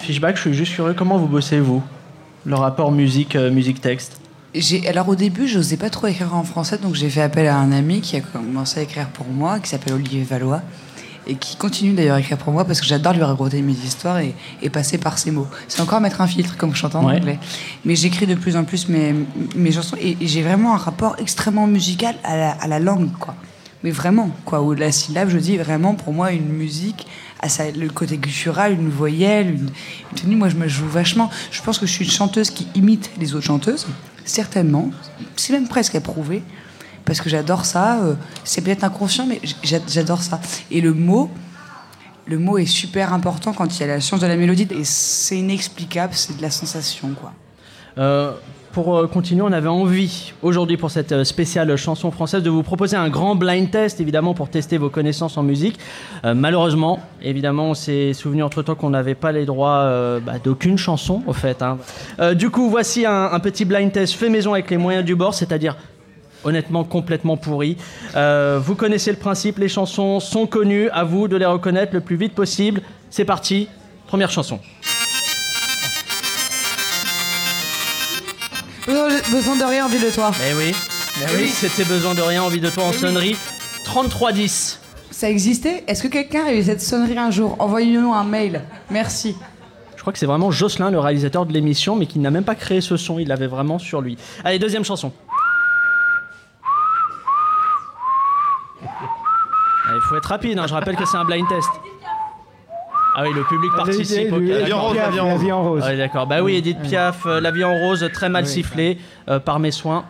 [0.00, 1.80] Fishback, je suis juste curieux, comment vous bossez vous?
[2.48, 4.20] Le rapport musique, euh, musique-texte
[4.54, 7.46] J'ai, alors au début, je n'osais pas trop écrire en français, donc j'ai fait appel
[7.46, 10.62] à un ami qui a commencé à écrire pour moi, qui s'appelle Olivier Valois,
[11.26, 14.20] et qui continue d'ailleurs à écrire pour moi parce que j'adore lui raconter mes histoires
[14.20, 15.46] et, et passer par ses mots.
[15.68, 17.16] C'est encore mettre un filtre comme je en Ouais.
[17.16, 17.38] anglais.
[17.84, 19.14] Mais j'écris de plus en plus mes,
[19.54, 23.10] mes chansons et, et j'ai vraiment un rapport extrêmement musical à la, à la langue,
[23.20, 23.34] quoi.
[23.84, 24.62] Mais vraiment, quoi.
[24.62, 27.06] Où la syllabe, je dis vraiment pour moi une musique,
[27.40, 29.70] à le côté guttural, une voyelle, une,
[30.16, 30.36] tenue.
[30.36, 31.30] Moi, je me joue vachement.
[31.50, 33.86] Je pense que je suis une chanteuse qui imite les autres chanteuses,
[34.24, 34.90] certainement.
[35.36, 36.42] C'est même presque approuvé.
[37.04, 38.00] Parce que j'adore ça.
[38.02, 40.40] euh, c'est peut-être inconscient, mais j'a- j'adore ça.
[40.70, 41.30] Et le mot,
[42.26, 44.66] le mot est super important quand il y a la science de la mélodie.
[44.70, 47.32] Et c'est inexplicable, c'est de la sensation, quoi.
[47.96, 48.32] Euh,
[48.78, 52.62] pour euh, continuer, on avait envie aujourd'hui pour cette euh, spéciale chanson française de vous
[52.62, 55.80] proposer un grand blind test, évidemment pour tester vos connaissances en musique.
[56.24, 61.24] Euh, malheureusement, évidemment, on s'est souvenu entre-temps qu'on n'avait pas les droits bah, d'aucune chanson,
[61.26, 61.60] au fait.
[61.60, 61.78] hein.
[62.34, 65.76] Du coup, voici un, petit blind test fait maison avec les moyens du bord, c'est-à-dire
[66.44, 67.76] honnêtement complètement pourri.
[68.14, 72.14] Vous connaissez le principe, les chansons sont connues, à vous de les reconnaître le plus
[72.14, 72.82] vite possible.
[73.10, 73.66] C'est parti,
[74.06, 74.60] première chanson.
[79.30, 80.30] Besoin de rien, envie de toi.
[80.48, 80.74] Eh oui,
[81.20, 83.36] eh oui, c'était besoin de rien, envie de toi en sonnerie.
[83.84, 84.80] 3310.
[85.10, 85.84] Ça existait?
[85.86, 87.56] Est-ce que quelqu'un a eu cette sonnerie un jour?
[87.58, 88.62] Envoyez-nous un mail.
[88.90, 89.36] Merci.
[89.96, 92.54] Je crois que c'est vraiment Jocelyn, le réalisateur de l'émission, mais qui n'a même pas
[92.54, 94.16] créé ce son, il l'avait vraiment sur lui.
[94.44, 95.12] Allez, deuxième chanson.
[98.80, 101.68] Il faut être rapide, hein, je rappelle que c'est un blind test.
[103.20, 104.32] Ah oui, le public participe.
[104.32, 105.42] ok, La vie en rose, la vie en rose.
[105.42, 105.82] vie en rose.
[105.84, 106.26] Ah oui, d'accord.
[106.28, 109.72] Bah oui, Edith Piaf, euh, La vie en rose, très mal sifflé euh, par mes
[109.72, 110.04] soins.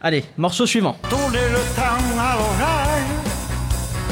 [0.00, 0.96] Allez, morceau suivant.
[1.10, 3.02] Tourner le temps à l'oreille.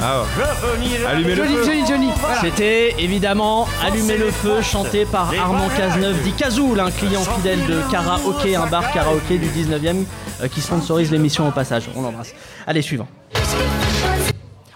[0.02, 0.22] Ah,
[0.66, 1.64] Revenir Allumez le Johnny, feu.
[1.64, 2.08] Johnny, Johnny.
[2.16, 2.40] Voilà.
[2.40, 7.88] C'était évidemment Allumer le feu, chanté par Armand Cazeneuve, dit Cazoul, un client fidèle de
[7.88, 10.04] karaoké, un bar karaoké du 19e
[10.42, 11.84] euh, qui sponsorise l'émission au passage.
[11.94, 12.34] On l'embrasse.
[12.66, 13.06] Allez, suivant.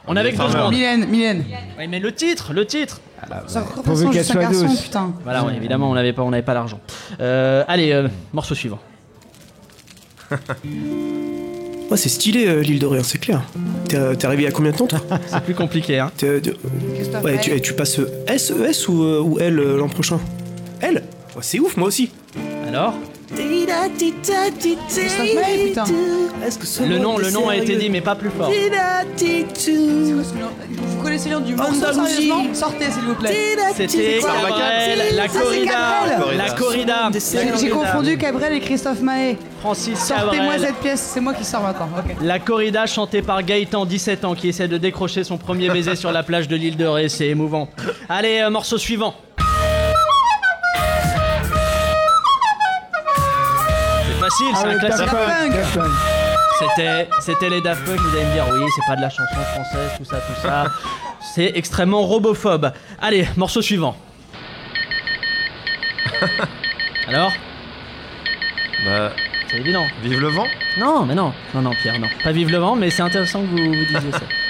[0.07, 0.73] On avait que deux secondes.
[0.73, 1.45] Mylène, Mylène.
[1.77, 3.01] Oui, mais le titre, le titre.
[3.85, 4.81] Pourvu qu'elle soit garçon, douce.
[4.83, 5.13] putain.
[5.25, 6.81] Voilà, ouais, évidemment, on n'avait pas, on n'avait pas l'argent.
[7.21, 8.79] Euh, allez, euh, morceau suivant.
[11.91, 13.41] Ouais, c'est stylé euh, l'île d'Orient, c'est clair.
[13.89, 16.11] T'es t'es arrivé à combien de temps toi C'est plus compliqué, hein.
[17.25, 20.21] Ouais, tu, tu passes S, ES ou, euh, ou L euh, l'an prochain
[20.83, 21.03] L
[21.35, 22.11] Ouais, C'est ouf, moi aussi.
[22.67, 22.95] Alors
[24.89, 25.85] Christophe Maé, putain.
[26.87, 28.51] Le nom, le nom a été dit, mais pas plus fort.
[31.09, 33.35] Connaissez le nom du sérieusement Sortez s'il vous plaît.
[33.75, 36.37] C'était Cabrel, la corrida, Cabrel.
[36.37, 37.11] la corrida.
[37.59, 39.39] J'ai confondu Cabrel et Christophe Maé.
[39.61, 41.89] Francis Sortez-moi cette pièce, c'est moi qui sors maintenant.
[42.21, 46.13] La corrida chantée par Gaëtan, 17 ans, qui essaie de décrocher son premier baiser sur
[46.13, 47.71] la plage de l'île de Ré, c'est émouvant.
[48.11, 49.15] Allez, euh, morceau suivant.
[54.07, 56.18] C'est facile, c'est un classique.
[56.59, 59.35] C'était, c'était les Daft Punk, vous allez me dire, oui, c'est pas de la chanson
[59.55, 60.65] française, tout ça, tout ça.
[61.35, 62.73] C'est extrêmement robophobe.
[63.01, 63.97] Allez, morceau suivant.
[67.09, 67.33] Alors
[68.85, 69.13] Bah,
[69.49, 69.85] C'est évident.
[70.03, 70.47] vive le vent
[70.79, 72.09] Non, mais non, non, non, Pierre, non.
[72.23, 74.21] Pas vive le vent, mais c'est intéressant que vous, vous disiez ça.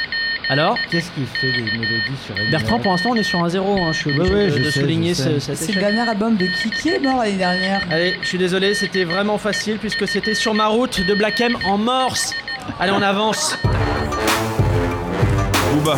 [0.50, 3.48] Alors Qu'est-ce qui fait des mélodies sur une Bertrand, pour l'instant, on est sur un
[3.50, 3.76] zéro.
[3.82, 3.92] hein.
[3.92, 5.34] Je suis obligé Ouais, ouais, de, je de sais, souligner je sais.
[5.34, 5.94] ce, cet C'est le échec.
[5.94, 7.82] dernier album de Kiki est mort l'année dernière.
[7.90, 11.54] Allez, je suis désolé, c'était vraiment facile puisque c'était sur ma route de Black M
[11.66, 12.32] en morse.
[12.80, 13.58] Allez, on avance.
[15.74, 15.96] Booba.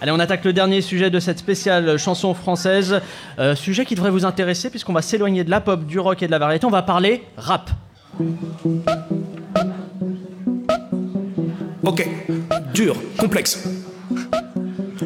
[0.00, 3.00] Allez, on attaque le dernier sujet de cette spéciale chanson française.
[3.40, 6.26] Euh, sujet qui devrait vous intéresser puisqu'on va s'éloigner de la pop, du rock et
[6.26, 6.66] de la variété.
[6.66, 7.70] On va parler rap.
[11.86, 12.06] Ok,
[12.74, 13.62] dur, complexe.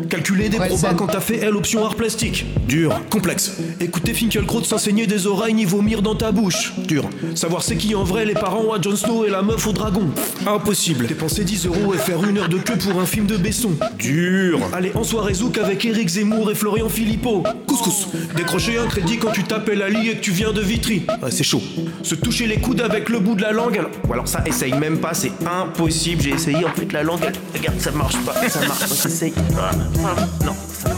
[0.09, 2.47] Calculer des Ouais, probas quand t'as fait L option art plastique.
[2.67, 3.59] Dur, complexe.
[3.81, 6.73] Écouter Finkielkraut s'enseigner des oreilles ni vomir dans ta bouche.
[6.79, 7.09] Dur.
[7.35, 10.09] Savoir c'est qui en vrai les parents à Jon Snow et la meuf au dragon.
[10.47, 11.07] Impossible.
[11.07, 13.73] Dépenser 10 euros et faire une heure de queue pour un film de Besson.
[13.99, 14.61] Dur.
[14.73, 17.45] Aller en soirée zouk avec Eric Zemmour et Florian Philippot.
[17.81, 18.09] Couscous.
[18.37, 21.05] Décrocher un crédit quand tu t'appelles Ali et que tu viens de Vitry.
[21.23, 21.63] Ouais, c'est chaud.
[22.03, 23.79] Se toucher les coudes avec le bout de la langue.
[23.79, 26.23] Alors, ou alors ça, essaye même pas, c'est impossible.
[26.23, 27.21] J'ai essayé en fait la langue.
[27.55, 28.35] Regarde, ça marche pas.
[28.49, 28.87] Ça marche pas.
[29.03, 29.33] J'essaye.
[29.59, 29.71] Ah,
[30.05, 30.90] ah, Non, ça.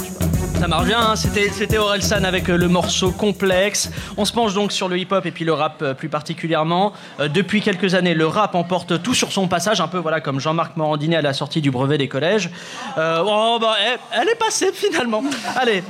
[0.63, 3.91] Ça marche bien, hein, c'était, c'était Orelsan avec euh, le morceau complexe.
[4.17, 6.93] On se penche donc sur le hip-hop et puis le rap euh, plus particulièrement.
[7.19, 10.39] Euh, depuis quelques années, le rap emporte tout sur son passage, un peu voilà comme
[10.39, 12.49] Jean-Marc Morandini à la sortie du brevet des collèges.
[12.97, 13.75] Oh, bah,
[14.13, 15.25] elle, est passée finalement.
[15.57, 15.83] Allez,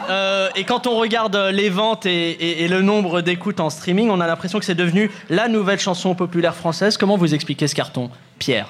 [0.56, 4.26] et quand on regarde les ventes et- et le nombre d'écoutes en streaming, on a
[4.26, 6.96] l'impression que c'est devenu la nouvelle chanson populaire française.
[6.96, 8.08] Comment vous expliquez ce carton,
[8.38, 8.68] Pierre?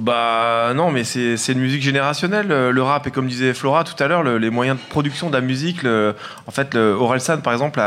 [0.00, 3.06] Bah non, mais c'est une musique générationnelle, le rap.
[3.06, 5.84] Et comme disait Flora tout à l'heure, le- les moyens de production de la musique,
[5.84, 7.80] en fait, le Orelsan, par exemple,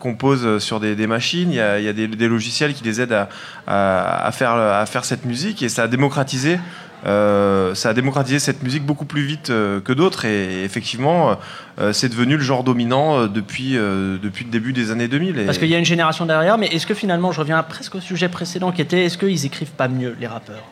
[0.00, 1.50] compose sur des, machines.
[1.50, 3.26] Il y a, des, logiciels qui les aident
[3.66, 5.62] à, faire, cette musique.
[5.62, 6.58] Et ça a démocratisé.
[7.06, 11.36] euh, ça a démocratisé cette musique beaucoup plus vite euh, que d'autres et, effectivement
[11.78, 14.18] euh, c'est devenu le genre dominant depuis, le
[14.50, 16.94] début des années 2000 et- Parce qu'il y a une génération derrière, mais est-ce que
[16.94, 20.26] finalement, je reviens presque au sujet précédent qui était est-ce qu'ils écrivent pas mieux, les
[20.26, 20.64] rappeurs?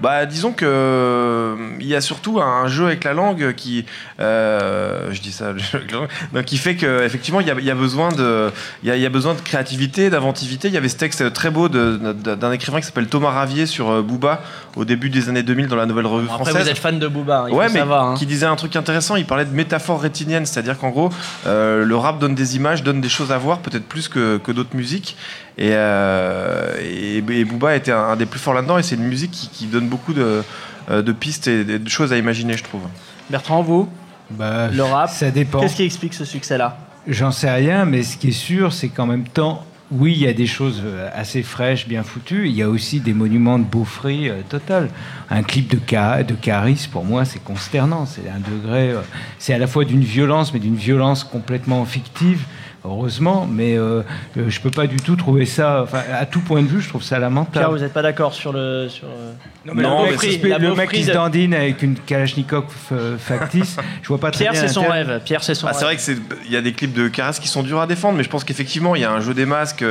[0.00, 3.84] Bah, disons que euh, il y a surtout un jeu avec la langue qui,
[4.18, 7.46] euh, je dis ça, le jeu avec la langue, donc qui fait que effectivement il
[7.46, 8.50] y a, il y a besoin de,
[8.82, 10.68] il y a, il y a besoin de créativité, d'inventivité.
[10.68, 14.02] Il y avait ce texte très beau d'un écrivain qui s'appelle Thomas Ravier sur euh,
[14.02, 14.42] Booba
[14.76, 16.62] au début des années 2000 dans la Nouvelle Revue Après, française.
[16.64, 18.04] vous êtes fan de Booba, il ouais, faut mais savoir.
[18.08, 18.14] hein.
[18.16, 19.14] qui disait un truc intéressant.
[19.16, 21.10] Il parlait de métaphore rétinienne, c'est-à-dire qu'en gros,
[21.46, 24.50] euh, le rap donne des images, donne des choses à voir, peut-être plus que, que
[24.50, 25.16] d'autres musiques.
[25.58, 28.78] Et, euh, et, et Booba était un, un des plus forts là-dedans.
[28.78, 30.42] Et c'est une musique qui, qui donne beaucoup de,
[30.90, 32.82] euh, de pistes et de choses à imaginer, je trouve.
[33.30, 33.88] Bertrand, vous?
[34.30, 35.60] Bah, Le rap Ça dépend.
[35.60, 36.76] Qu'est-ce qui explique ce succès-là?
[37.06, 40.26] J'en sais rien, mais ce qui est sûr, c'est qu'en même temps, oui, il y
[40.26, 42.46] a des choses euh, assez fraîches, bien foutues.
[42.48, 44.88] Il y a aussi des monuments de beaufry euh, total.
[45.28, 48.06] Un clip de, Ca- de Caris, pour moi, c'est consternant.
[48.06, 48.90] C'est un degré.
[48.92, 49.00] euh,
[49.38, 52.46] c'est à la fois d'une violence, mais d'une violence complètement fictive.
[52.84, 54.02] Heureusement, mais euh,
[54.36, 55.82] euh, je peux pas du tout trouver ça.
[55.84, 57.52] Enfin, à tout point de vue, je trouve ça lamentable.
[57.52, 58.88] Pierre, vous n'êtes pas d'accord sur le.
[58.88, 59.32] Sur, euh,
[59.64, 61.94] Non, mais la le mec, qui- la le mec beaufry qui se dandine avec une
[61.94, 65.20] Kalachnikov euh, factice, je vois pas très Pierre, bien c'est son rêve.
[65.24, 65.78] Pierre, c'est son Ah, rêve.
[65.78, 66.16] c'est vrai que c'est
[66.46, 68.42] il y a des clips de Caras qui sont durs à défendre, mais je pense
[68.42, 69.84] qu'effectivement il y a un jeu des masques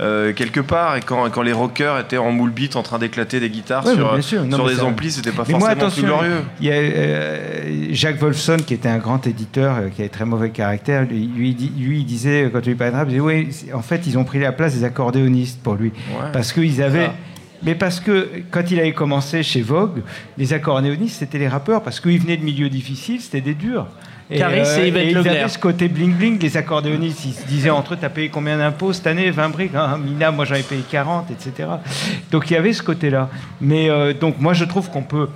[0.00, 3.40] euh, quelque part et quand, quand les rockers étaient en moule beat en train d'éclater
[3.40, 4.44] des guitares Ouais, sur, sûr.
[4.44, 6.40] Non, sur des amplis, c'était pas Mais moi, forcément attention, plus glorieux.
[6.60, 10.24] Il y a euh, Jacques Wolfson, qui était un grand éditeur, euh, qui avait très
[10.24, 11.02] mauvais caractère.
[11.04, 14.06] Lui, il disait, euh, quand on lui parlait de rap, il disait, oui, en fait,
[14.06, 15.92] ils ont pris la place des accordéonistes pour lui.
[16.32, 17.10] Parce qu'ils avaient.
[17.62, 20.02] Mais parce que quand il avait commencé chez Vogue,
[20.36, 23.88] les accordéonistes, c'était les rappeurs, parce qu'ils venaient de milieux difficiles, c'était des durs.
[24.36, 25.32] Caris et Yvette ils Leclerc.
[25.32, 28.92] avaient ce côté bling-bling, les accordéonistes, ils se disaient entre eux, t'as payé combien d'impôts
[28.92, 29.30] cette année?
[29.30, 31.68] 20 briques hein, Mina, moi j'en ai payé 40, etc.
[32.30, 33.30] Donc il y avait ce côté-là.
[33.60, 35.28] Mais euh, donc moi je trouve qu'on peut...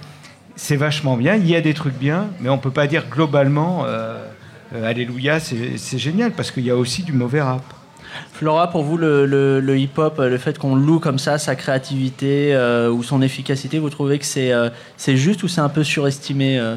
[0.55, 3.85] C'est vachement bien, il y a des trucs bien, mais on peut pas dire globalement,
[3.87, 4.27] euh, euh,
[4.75, 7.63] Alléluia, c'est c'est génial, parce qu'il y a aussi du mauvais rap.
[8.33, 12.55] Flora, pour vous, le, le- le hip-hop, le fait qu'on loue comme ça sa créativité
[12.55, 15.83] euh, ou son efficacité, vous trouvez que c'est euh, c'est juste ou c'est un peu
[15.85, 16.77] surestimé euh?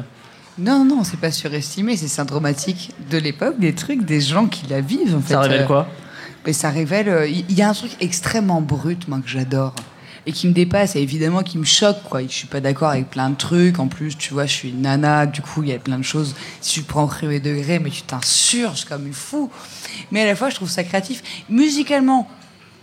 [0.58, 4.80] Non, non, c'est pas surestimé, c'est syndromatique de l'époque, des trucs, des gens qui la
[4.80, 5.14] vivent.
[5.16, 5.34] En fait.
[5.34, 5.86] Ça révèle Euh, quoi?
[6.46, 7.08] Et ça révèle.
[7.10, 9.74] euh, Il y, y a un truc extrêmement brut, moi, que j'adore.
[10.28, 12.20] Et qui me dépasse, et évidemment qui me choque, quoi.
[12.22, 13.78] Je suis pas d'accord avec plein de trucs.
[13.78, 16.04] En plus, tu vois, je suis une nana, du coup, il y a plein de
[16.04, 16.34] choses.
[16.60, 19.50] Si tu prends au premier degré, mais tu t'insurges comme une fou.
[20.10, 21.22] Mais à la fois, je trouve ça créatif.
[21.48, 22.28] Musicalement,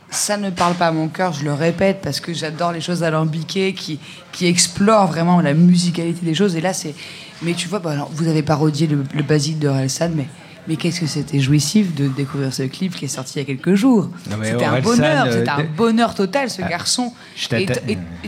[0.10, 3.04] ça ne parle pas à mon cœur, je le répète, parce que j'adore les choses
[3.04, 4.00] alambiquées qui,
[4.32, 6.56] qui explorent vraiment la musicalité des choses.
[6.56, 6.96] Et là, c'est.
[7.42, 10.28] Mais tu vois, bah, vous avez parodié le, le basique de Relsan, mais.
[10.68, 13.46] Mais qu'est-ce que c'était jouissif de découvrir ce clip qui est sorti il y a
[13.46, 14.10] quelques jours.
[14.40, 17.14] Mais C'était un bonheur, euh, c'était un bonheur total, ce Ah, garçon.
[17.36, 17.66] je Et,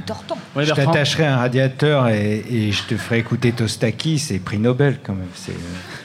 [0.06, 0.38] tortant.
[0.58, 5.14] je t'attacherai un radiateur et, et je te ferai écouter Tostaki, c'est prix Nobel quand
[5.14, 5.28] même.
[5.34, 5.56] C'est, euh,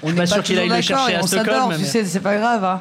[0.05, 2.21] On suis pas n'est sûr qu'il aille le chercher à on Stockholm, tu sais, c'est
[2.21, 2.65] pas grave.
[2.65, 2.81] hein.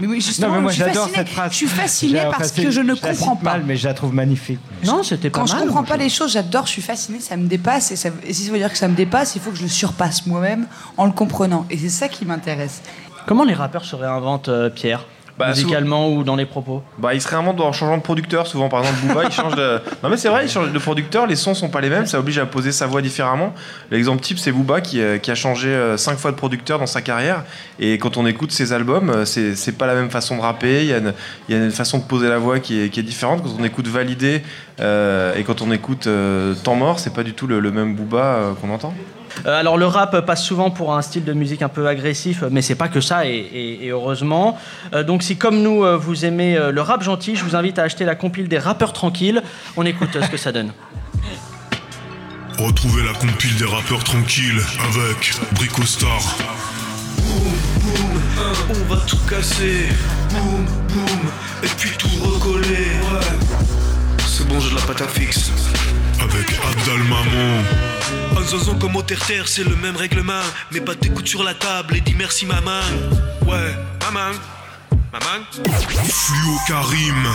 [0.00, 1.52] Mais justement, Non, mais moi je suis cette phrase.
[1.52, 3.52] Je suis fascinée J'ai- parce que je ne comprends pas.
[3.52, 4.58] mal, mais je la trouve magnifique.
[4.84, 7.46] Non, c'était pas Quand je comprends pas les choses, j'adore, je suis fascinée, ça me
[7.46, 7.92] dépasse.
[7.92, 9.62] Et, ça, et si ça veut dire que ça me dépasse, il faut que je
[9.62, 11.64] le surpasse moi-même en le comprenant.
[11.70, 12.82] Et c'est ça qui m'intéresse.
[13.28, 15.04] Comment les rappeurs se réinventent, euh, Pierre
[15.36, 18.46] Bah, Musicalement ou dans les propos Bah, il se réinvente en changeant de producteur.
[18.46, 19.82] Souvent, par exemple, Booba, il change de.
[20.02, 21.26] Non, mais c'est vrai, il change de producteur.
[21.26, 22.06] Les sons sont pas les mêmes.
[22.06, 23.52] Ça oblige à poser sa voix différemment.
[23.90, 27.02] L'exemple type, c'est Booba qui, euh, qui a changé 5 fois de producteur dans sa
[27.02, 27.44] carrière.
[27.78, 30.84] Et quand on écoute ses albums, euh, c'est c'est pas la même façon de rapper.
[30.84, 31.12] Il y, a une,
[31.50, 33.42] il y a une façon de poser la voix qui est, qui est différente.
[33.42, 34.42] Quand on écoute Validé
[34.80, 37.94] euh, et quand on écoute euh, Temps mort, c'est pas du tout le, le même
[37.94, 38.94] Booba euh, qu'on entend.
[39.46, 42.62] Euh, alors le rap passe souvent pour un style de musique un peu agressif, mais
[42.62, 44.58] c'est pas que ça, et, et- et heureusement.
[44.94, 47.82] Euh, donc si comme nous euh, vous aimez le rap gentil, je vous invite à
[47.84, 49.42] acheter la compile des rappeurs tranquilles.
[49.76, 50.72] On écoute ce que ça donne.
[52.58, 54.60] Retrouvez la compile des rappeurs tranquilles
[54.92, 56.18] avec Brico Star.
[58.70, 59.86] On va tout casser,
[60.30, 61.20] boum boum,
[61.62, 62.68] et puis tout recoller.
[63.12, 63.46] Ouais.
[64.26, 65.50] C'est bon, j'ai de la pâte à fixe.
[66.20, 67.62] Avec Abdal Maman.
[68.48, 70.40] Zozo comme au terre-terre, c'est le même règlement.
[70.72, 72.80] Mais pas d'écoute sur la table et dis merci maman.
[73.46, 74.34] Ouais, maman.
[75.12, 75.44] Maman.
[76.08, 77.28] Fluo Karim.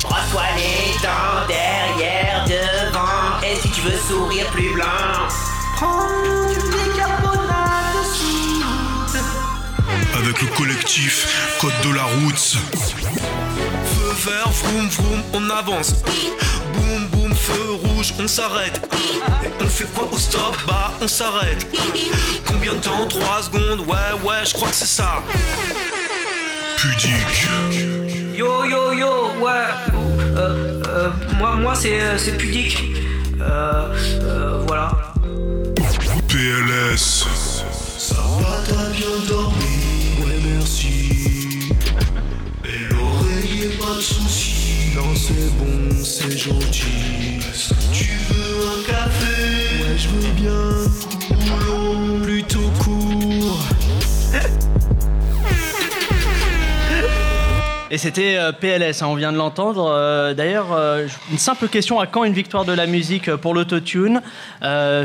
[0.00, 3.42] Brosse-toi les dents derrière, devant.
[3.42, 5.28] Et si tu veux sourire plus blanc,
[5.76, 6.08] prends
[6.48, 7.44] du bicarbonate.
[10.16, 12.56] Avec le collectif Code de la Route.
[13.84, 15.96] Feu vert, vroom vroom, on avance.
[16.72, 18.80] Boum boum, feu rouge, on s'arrête.
[19.60, 20.56] On fait quoi au stop?
[20.66, 21.66] Bah, on s'arrête.
[22.46, 23.06] Combien de temps?
[23.06, 23.80] 3 secondes?
[23.80, 25.22] Ouais, ouais, je crois que c'est ça.
[26.76, 27.48] Pudique.
[28.36, 29.52] Yo yo yo, ouais.
[30.36, 32.82] Euh, euh, moi, moi c'est euh, c'est pudique.
[33.40, 34.90] Euh, euh, voilà.
[36.28, 37.24] PLS.
[37.98, 39.64] Ça va, t'as bien dormi
[40.20, 41.70] Ouais, merci.
[42.64, 44.92] Et l'oreiller, pas de soucis.
[44.96, 47.33] Non, c'est bon, c'est gentil.
[47.54, 49.84] Tu veux un café?
[49.84, 50.60] Ouais, je veux bien.
[51.30, 53.13] Ou long, plutôt court.
[57.94, 59.86] Et c'était euh, PLS, hein, on vient de l'entendre.
[59.88, 64.20] Euh, D'ailleurs, euh, une simple question à quand une victoire de la musique pour l'autotune?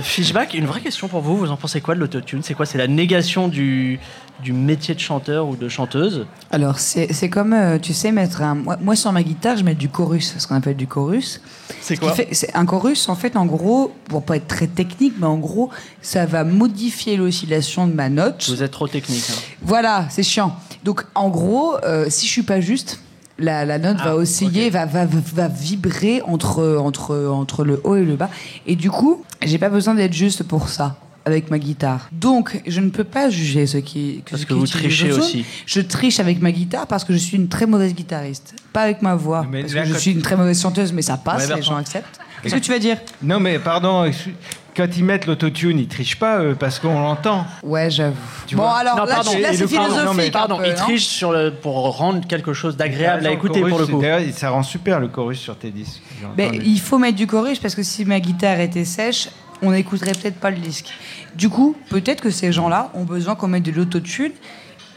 [0.01, 2.41] Fishback, une vraie question pour vous, vous en pensez quoi de l'autotune?
[2.41, 2.65] C'est quoi?
[2.65, 3.99] C'est la négation du,
[4.41, 6.25] du métier de chanteur ou de chanteuse?
[6.49, 8.55] Alors, c'est comme, euh, tu sais, mettre un.
[8.55, 11.41] Moi, moi, sur ma guitare, je mets du chorus, ce qu'on appelle du chorus.
[11.81, 12.15] C'est Ce quoi?
[12.31, 15.69] C'est un chorus, en fait, en gros, pour pas être très technique, mais en gros,
[16.01, 18.49] ça va modifier l'oscillation de ma note.
[18.49, 19.25] Vous êtes trop technique.
[19.29, 19.39] hein.
[19.61, 20.55] Voilà, c'est chiant.
[20.83, 22.99] Donc, en gros, euh, si je suis pas juste,
[23.37, 27.95] la, la note va osciller, va, va, va, va vibrer entre, entre, entre le haut
[27.95, 28.29] et le bas.
[28.67, 32.09] Et du coup, j'ai pas besoin d'être juste pour ça avec ma guitare.
[32.11, 35.45] Donc, je ne peux pas juger ce qui Parce ce que qui vous trichez aussi.
[35.65, 38.55] Je triche avec ma guitare parce que je suis une très mauvaise guitariste.
[38.73, 41.47] Pas avec ma voix, parce que je suis une très mauvaise chanteuse, mais ça passe,
[41.47, 42.19] Ouais, les gens acceptent.
[42.41, 42.97] Qu'est-ce que tu vas dire?
[43.21, 44.33] Non, mais pardon, excuse-
[44.79, 47.45] quand ils mettent l'autotune, ils trichent pas eux, parce qu'on l'entend.
[47.63, 48.15] Ouais, j'avoue.
[48.53, 49.31] Bon, vois alors Non, là, pardon.
[49.39, 50.05] là, Et c'est le- pardon, philosophique.
[50.05, 53.25] non, mais un Pardon, peu, il non triche sur le, pour rendre quelque chose d'agréable
[53.25, 54.01] à Le écouter chorus, pour le coup.
[54.01, 56.01] d'ailleurs, Ça rend super le chorus sur tes disques.
[56.19, 56.61] j'ai Mais entendu.
[56.65, 59.29] il faut mettre du chorus parce que si ma guitare était sèche,
[59.61, 60.87] on n'écouterait peut-être pas le disque.
[61.35, 64.31] Du coup, peut-être que ces gens-là ont besoin qu'on mette de l'autotune.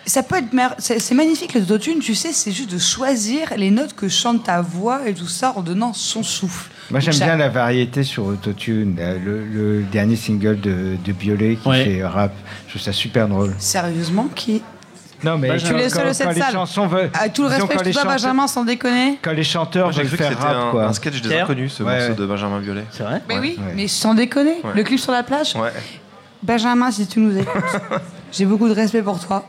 [0.06, 3.70] Ça peut être mer- c'est c'est magnifique l'autotune, tu sais, c'est juste de choisir les
[3.70, 6.70] notes que chante ta voix et tout ça en donnant son souffle.
[6.90, 8.96] Moi, j'aime ça- bien la variété sur Autotune.
[9.00, 11.84] euh, Le, le dernier single de, de Biolay qui Ouais.
[11.84, 12.32] fait rap.
[12.66, 13.54] Je trouve ça super drôle.
[13.58, 14.62] Sérieusement, qui
[15.24, 16.88] Non, mais Tu es le seul de quand cette les salle.
[16.88, 17.10] veulent.
[17.14, 19.18] À tout le disons, respect, les te dois, Benjamin, sans déconner.
[19.22, 20.84] Quand les chanteurs Moi, j'ai veulent cru que faire c'était rap, un, quoi.
[20.86, 22.08] un sketch des Pierre inconnus, ce Ouais.
[22.08, 22.84] morceau de Benjamin Biolay.
[22.90, 23.72] C'est vrai Mais oui, Ouais.
[23.76, 24.56] mais sans déconner.
[24.64, 24.70] Ouais.
[24.74, 25.54] Le clip sur la plage.
[25.54, 25.70] Ouais.
[26.42, 27.62] Benjamin, si tu nous écoutes,
[28.32, 29.46] j'ai beaucoup de respect pour toi.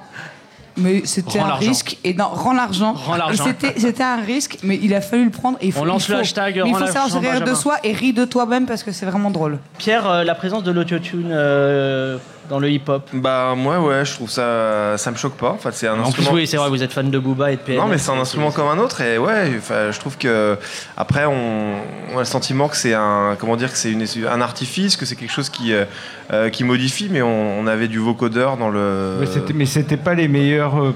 [0.77, 1.67] Mais c'était Rends un l'argent.
[1.69, 1.97] risque.
[2.03, 2.93] Et non, rends l'argent.
[2.93, 3.43] Rends Et l'argent.
[3.45, 5.57] C'était, c'était un risque, mais il a fallu le prendre.
[5.61, 7.19] Et il faut, On lance il le hashtag mais il rends faut savoir se l'argent,
[7.29, 7.55] rire de Benjamin.
[7.59, 9.59] soi et rire de toi-même parce que c'est vraiment drôle.
[9.77, 12.17] Pierre, euh, la présence de l'autotune, euh,
[12.49, 15.51] dans le hip-hop Bah moi ouais, je trouve ça ça me choque pas.
[15.51, 16.31] En fait, c'est un En plus, instrument.
[16.33, 17.81] oui, c'est vrai, vous êtes fan de Booba et de PNL.
[17.81, 20.57] Non mais c'est un instrument comme un autre et ouais, enfin, je trouve que
[20.97, 21.73] après on,
[22.13, 25.05] on a le sentiment que c'est un comment dire que c'est une- un artifice, que
[25.05, 25.85] c'est quelque chose qui euh,
[26.31, 29.17] euh, qui modifie, mais on, on avait du vocodeur dans le.
[29.19, 30.73] Mais c'était- Mais c'était pas les meilleurs.
[30.81, 30.93] euh,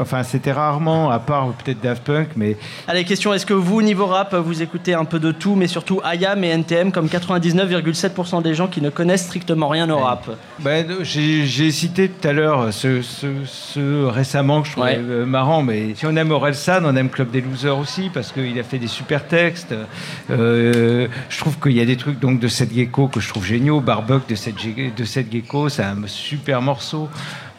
[0.00, 2.56] Enfin, c'était rarement, à part euh, peut-être Daft Punk, mais
[2.88, 6.00] Allez, question est-ce que vous, niveau rap, vous écoutez un peu de tout, mais surtout
[6.04, 10.28] IAM et NTM, comme 99,7% des gens qui ne connaissent strictement rien au rap?
[10.66, 15.00] Bah, j'ai cité tout à l'heure ce, ce- ce récemment que je trouvais Ouais.
[15.00, 18.58] euh, marrant, mais si on aime Orelsan, on aime Club des Losers aussi parce qu'il
[18.58, 19.72] a fait des super textes.
[20.28, 23.44] Euh, je trouve qu'il y a des trucs donc de Seth Gecko que je trouve
[23.46, 23.80] géniaux.
[23.80, 27.08] Barbuck de Seth, Ge- de Gecko, c'est un super morceau.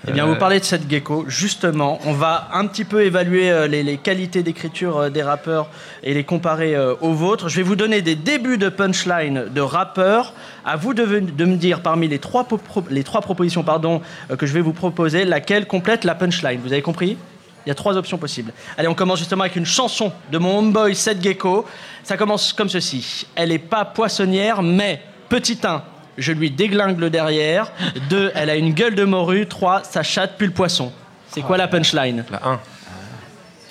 [0.08, 2.00] Eh bien, Euh, vous parlez de cette gecko, justement.
[2.06, 5.70] On va un petit peu évaluer les, les qualités d'écriture des rappeurs
[6.04, 7.50] et les comparer aux vôtres.
[7.50, 10.34] Je vais vous donner des débuts de punchline de rappeurs.
[10.68, 12.46] À vous de, me dire, parmi les trois,
[12.90, 16.60] les trois propositions pardon, euh, que je vais vous proposer, laquelle complète la punchline.
[16.62, 17.18] Vous avez compris?
[17.66, 18.52] Il y a trois options possibles.
[18.78, 21.66] Allez, on commence justement avec une chanson de mon homeboy Seth Gecko.
[22.04, 23.26] Ça commence comme ceci.
[23.36, 25.84] Elle est pas poissonnière, mais petit 1,
[26.18, 27.72] je lui déglingue le derrière.
[28.10, 29.48] 2, elle a une gueule de morue.
[29.48, 30.92] 3, sa chatte pue le poisson.
[31.30, 32.26] C'est quoi la punchline?
[32.30, 32.60] La 1.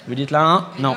[0.09, 0.97] Vous dites la 1 Non.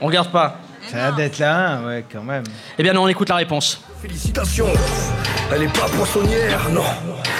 [0.00, 0.60] On regarde pas.
[0.90, 2.42] Ça a d'être là, ouais, quand même.
[2.76, 3.80] Eh bien non, on écoute la réponse.
[4.02, 4.66] Félicitations,
[5.54, 6.82] elle est pas poissonnière, non,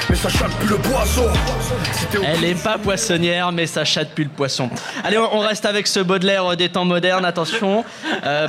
[0.09, 1.27] mais ça chatte plus le poisson.
[2.25, 4.71] Elle est pas poissonnière, mais sa chatte pue le poisson.
[5.03, 7.25] Allez, on reste avec ce Baudelaire euh, des temps modernes.
[7.25, 7.85] Attention.
[8.25, 8.47] Euh,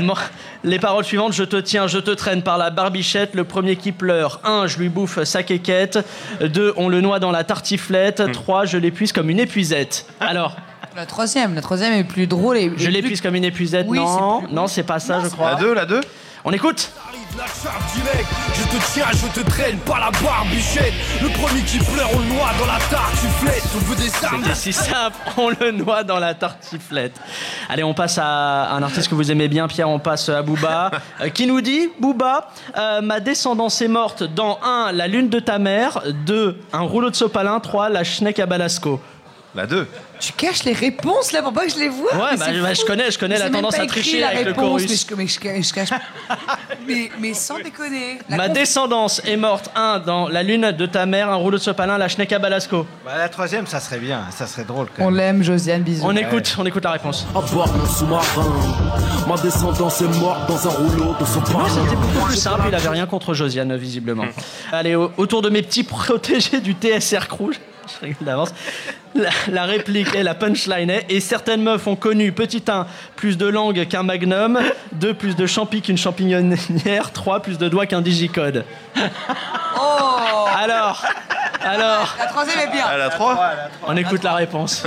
[0.63, 3.33] les paroles suivantes je te tiens, je te traîne par la barbichette.
[3.33, 4.39] Le premier qui pleure.
[4.43, 4.67] 1.
[4.67, 5.99] Je lui bouffe sa quéquette.
[6.41, 6.73] 2.
[6.77, 8.31] On le noie dans la tartiflette.
[8.31, 8.65] 3.
[8.65, 10.05] Je l'épuise comme une épuisette.
[10.19, 10.55] Alors,
[10.95, 12.71] La troisième, la troisième est plus drôle et.
[12.75, 13.85] je l'épuise comme une épuisette.
[13.89, 15.51] Oui, non, c'est plus- non, c'est pas ça, je crois.
[15.51, 16.01] La 2, la 2
[16.43, 16.91] On écoute.
[17.37, 20.91] La chatte direct, je te tiens, je te traîne par la barbichette.
[21.21, 23.63] Le premier qui pleure, on le noie dans la tartiflette.
[23.73, 24.43] On veut des armes.
[24.43, 27.13] C'était si simple, on le noie dans la tartiflette.
[27.69, 30.91] Allez, on passe à un artiste que vous aimez bien, Pierre, on passe à Booba.
[31.21, 35.39] Euh, qui nous dit, Booba, euh, ma descendance est morte dans 1, la lune de
[35.39, 38.99] ta mère, 2, un rouleau de sopalin, 3, la schneck à Balasco.
[39.53, 39.85] La 2.
[40.21, 42.13] Tu caches les réponses là pour pas que je les vois?
[42.15, 44.51] Ouais, mais bah, bah, je connais- je connais la tendance à tricher la avec le
[44.51, 45.07] réponse, chorus.
[45.17, 45.89] Mais, je, mais je- je cache.
[46.87, 48.19] mais, mais sans déconner.
[48.29, 51.57] La Ma conf- descendance est morte, 1, dans la lune de ta mère, un rouleau
[51.57, 52.85] de sopalin, la schneck à Balasco.
[53.03, 56.03] Bah, la troisième, ça serait bien, ça serait drôle quand On l'aime, Josiane, bisous.
[56.05, 57.25] On écoute, on écoute la réponse.
[57.35, 58.53] À bord mon sous-marin,
[59.27, 62.87] ma descendance est morte dans un rouleau de Ouais, c'était beaucoup plus simple, il avait
[62.89, 64.25] rien contre Josiane, visiblement.
[64.71, 67.51] Allez, au- autour de mes petits protégés du TSR Crew,
[67.87, 68.53] je rigole d'avance,
[69.15, 73.37] la, la réplique et la punchline est Et certaines meufs ont connu, petit 1, plus
[73.37, 74.59] de langue qu'un magnum,
[74.93, 78.65] 2, plus de champi qu'une champignonnière, 3, plus de doigts qu'un digicode.
[79.77, 81.05] Oh Alors,
[81.63, 82.85] alors, La troisième est bien.
[82.85, 83.39] À la 3
[83.87, 84.83] on écoute la réponse.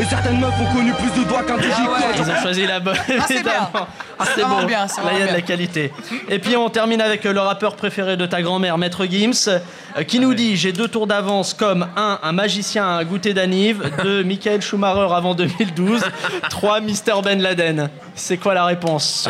[0.00, 1.56] Et certaines meufs ont connu plus de doigts qu'un.
[1.58, 3.52] Ils ont choisi la bonne, Ah, c'est bien.
[3.52, 3.86] évidemment.
[4.18, 5.46] Ah, c'est vraiment bien, c'est Là, il y a de vraiment la bien.
[5.46, 5.92] qualité.
[6.28, 10.20] Et puis, on termine avec le rappeur préféré de ta grand-mère, Maître Gims, euh, qui
[10.20, 12.20] nous dit J'ai deux tours d'avance comme 1.
[12.22, 14.24] Un magicien à un goûter d'anive 2.
[14.24, 16.02] Michael Schumacher avant 2012
[16.50, 16.80] 3.
[16.80, 17.88] Mister Ben Laden.
[18.14, 19.28] C'est quoi la réponse?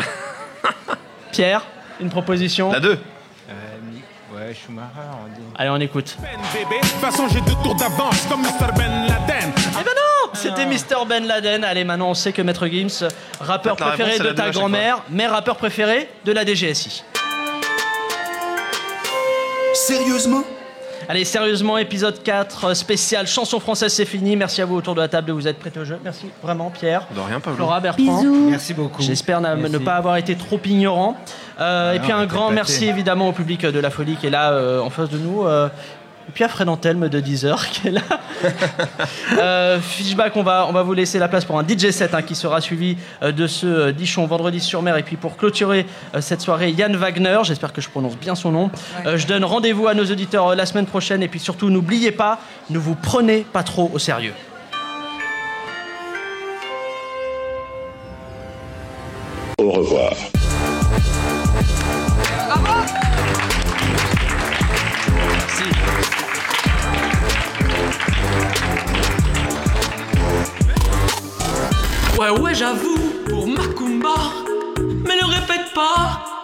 [1.31, 1.61] Pierre,
[1.99, 2.71] une proposition?
[2.71, 2.99] La 2.
[4.45, 4.89] Euh, Schumacher,
[5.23, 5.41] on dit.
[5.55, 6.17] Allez, on écoute.
[6.53, 8.71] Bébé, de toute façon j'ai deux tours d'avance comme Mr.
[8.77, 9.51] Ben Laden.
[9.57, 11.63] Eh ben non C'était Mister Ben Laden.
[11.63, 13.07] Allez, maintenant on sait que Maître Gims,
[13.39, 15.25] rappeur En fait, la préféré réponse, c'est de la deux à ta chaque grand-mère, mais
[15.25, 17.03] rappeur préféré de la DGSI.
[19.73, 20.43] Sérieusement?
[21.07, 24.35] Allez, sérieusement, épisode 4, euh, spécial chanson française, c'est fini.
[24.35, 25.99] Merci à vous autour de la table de vous être prêtés au jeu.
[26.03, 27.07] Merci vraiment, Pierre.
[27.15, 27.57] De rien, Pablo.
[27.57, 28.23] Flora, Bertrand.
[28.49, 29.01] Merci beaucoup.
[29.01, 31.15] J'espère ne pas avoir été trop ignorant.
[31.59, 34.31] Euh, et non, puis un grand merci évidemment au public de la folie qui est
[34.31, 35.45] là euh, en face de nous.
[35.45, 35.69] euh,
[36.27, 38.01] et puis à Fred Antelme de 10h qui est là.
[39.39, 42.21] euh, Fishback, on va, on va vous laisser la place pour un DJ set hein,
[42.21, 44.97] qui sera suivi euh, de ce euh, Dichon vendredi sur mer.
[44.97, 48.51] Et puis pour clôturer euh, cette soirée, Yann Wagner, j'espère que je prononce bien son
[48.51, 48.71] nom.
[49.05, 51.21] Euh, je donne rendez-vous à nos auditeurs euh, la semaine prochaine.
[51.23, 54.33] Et puis surtout, n'oubliez pas, ne vous prenez pas trop au sérieux.
[59.59, 60.11] Au revoir.
[72.17, 72.97] Ouais, ouais, j'avoue,
[73.27, 74.15] pour Macumba,
[75.05, 76.34] mais ne répète pas.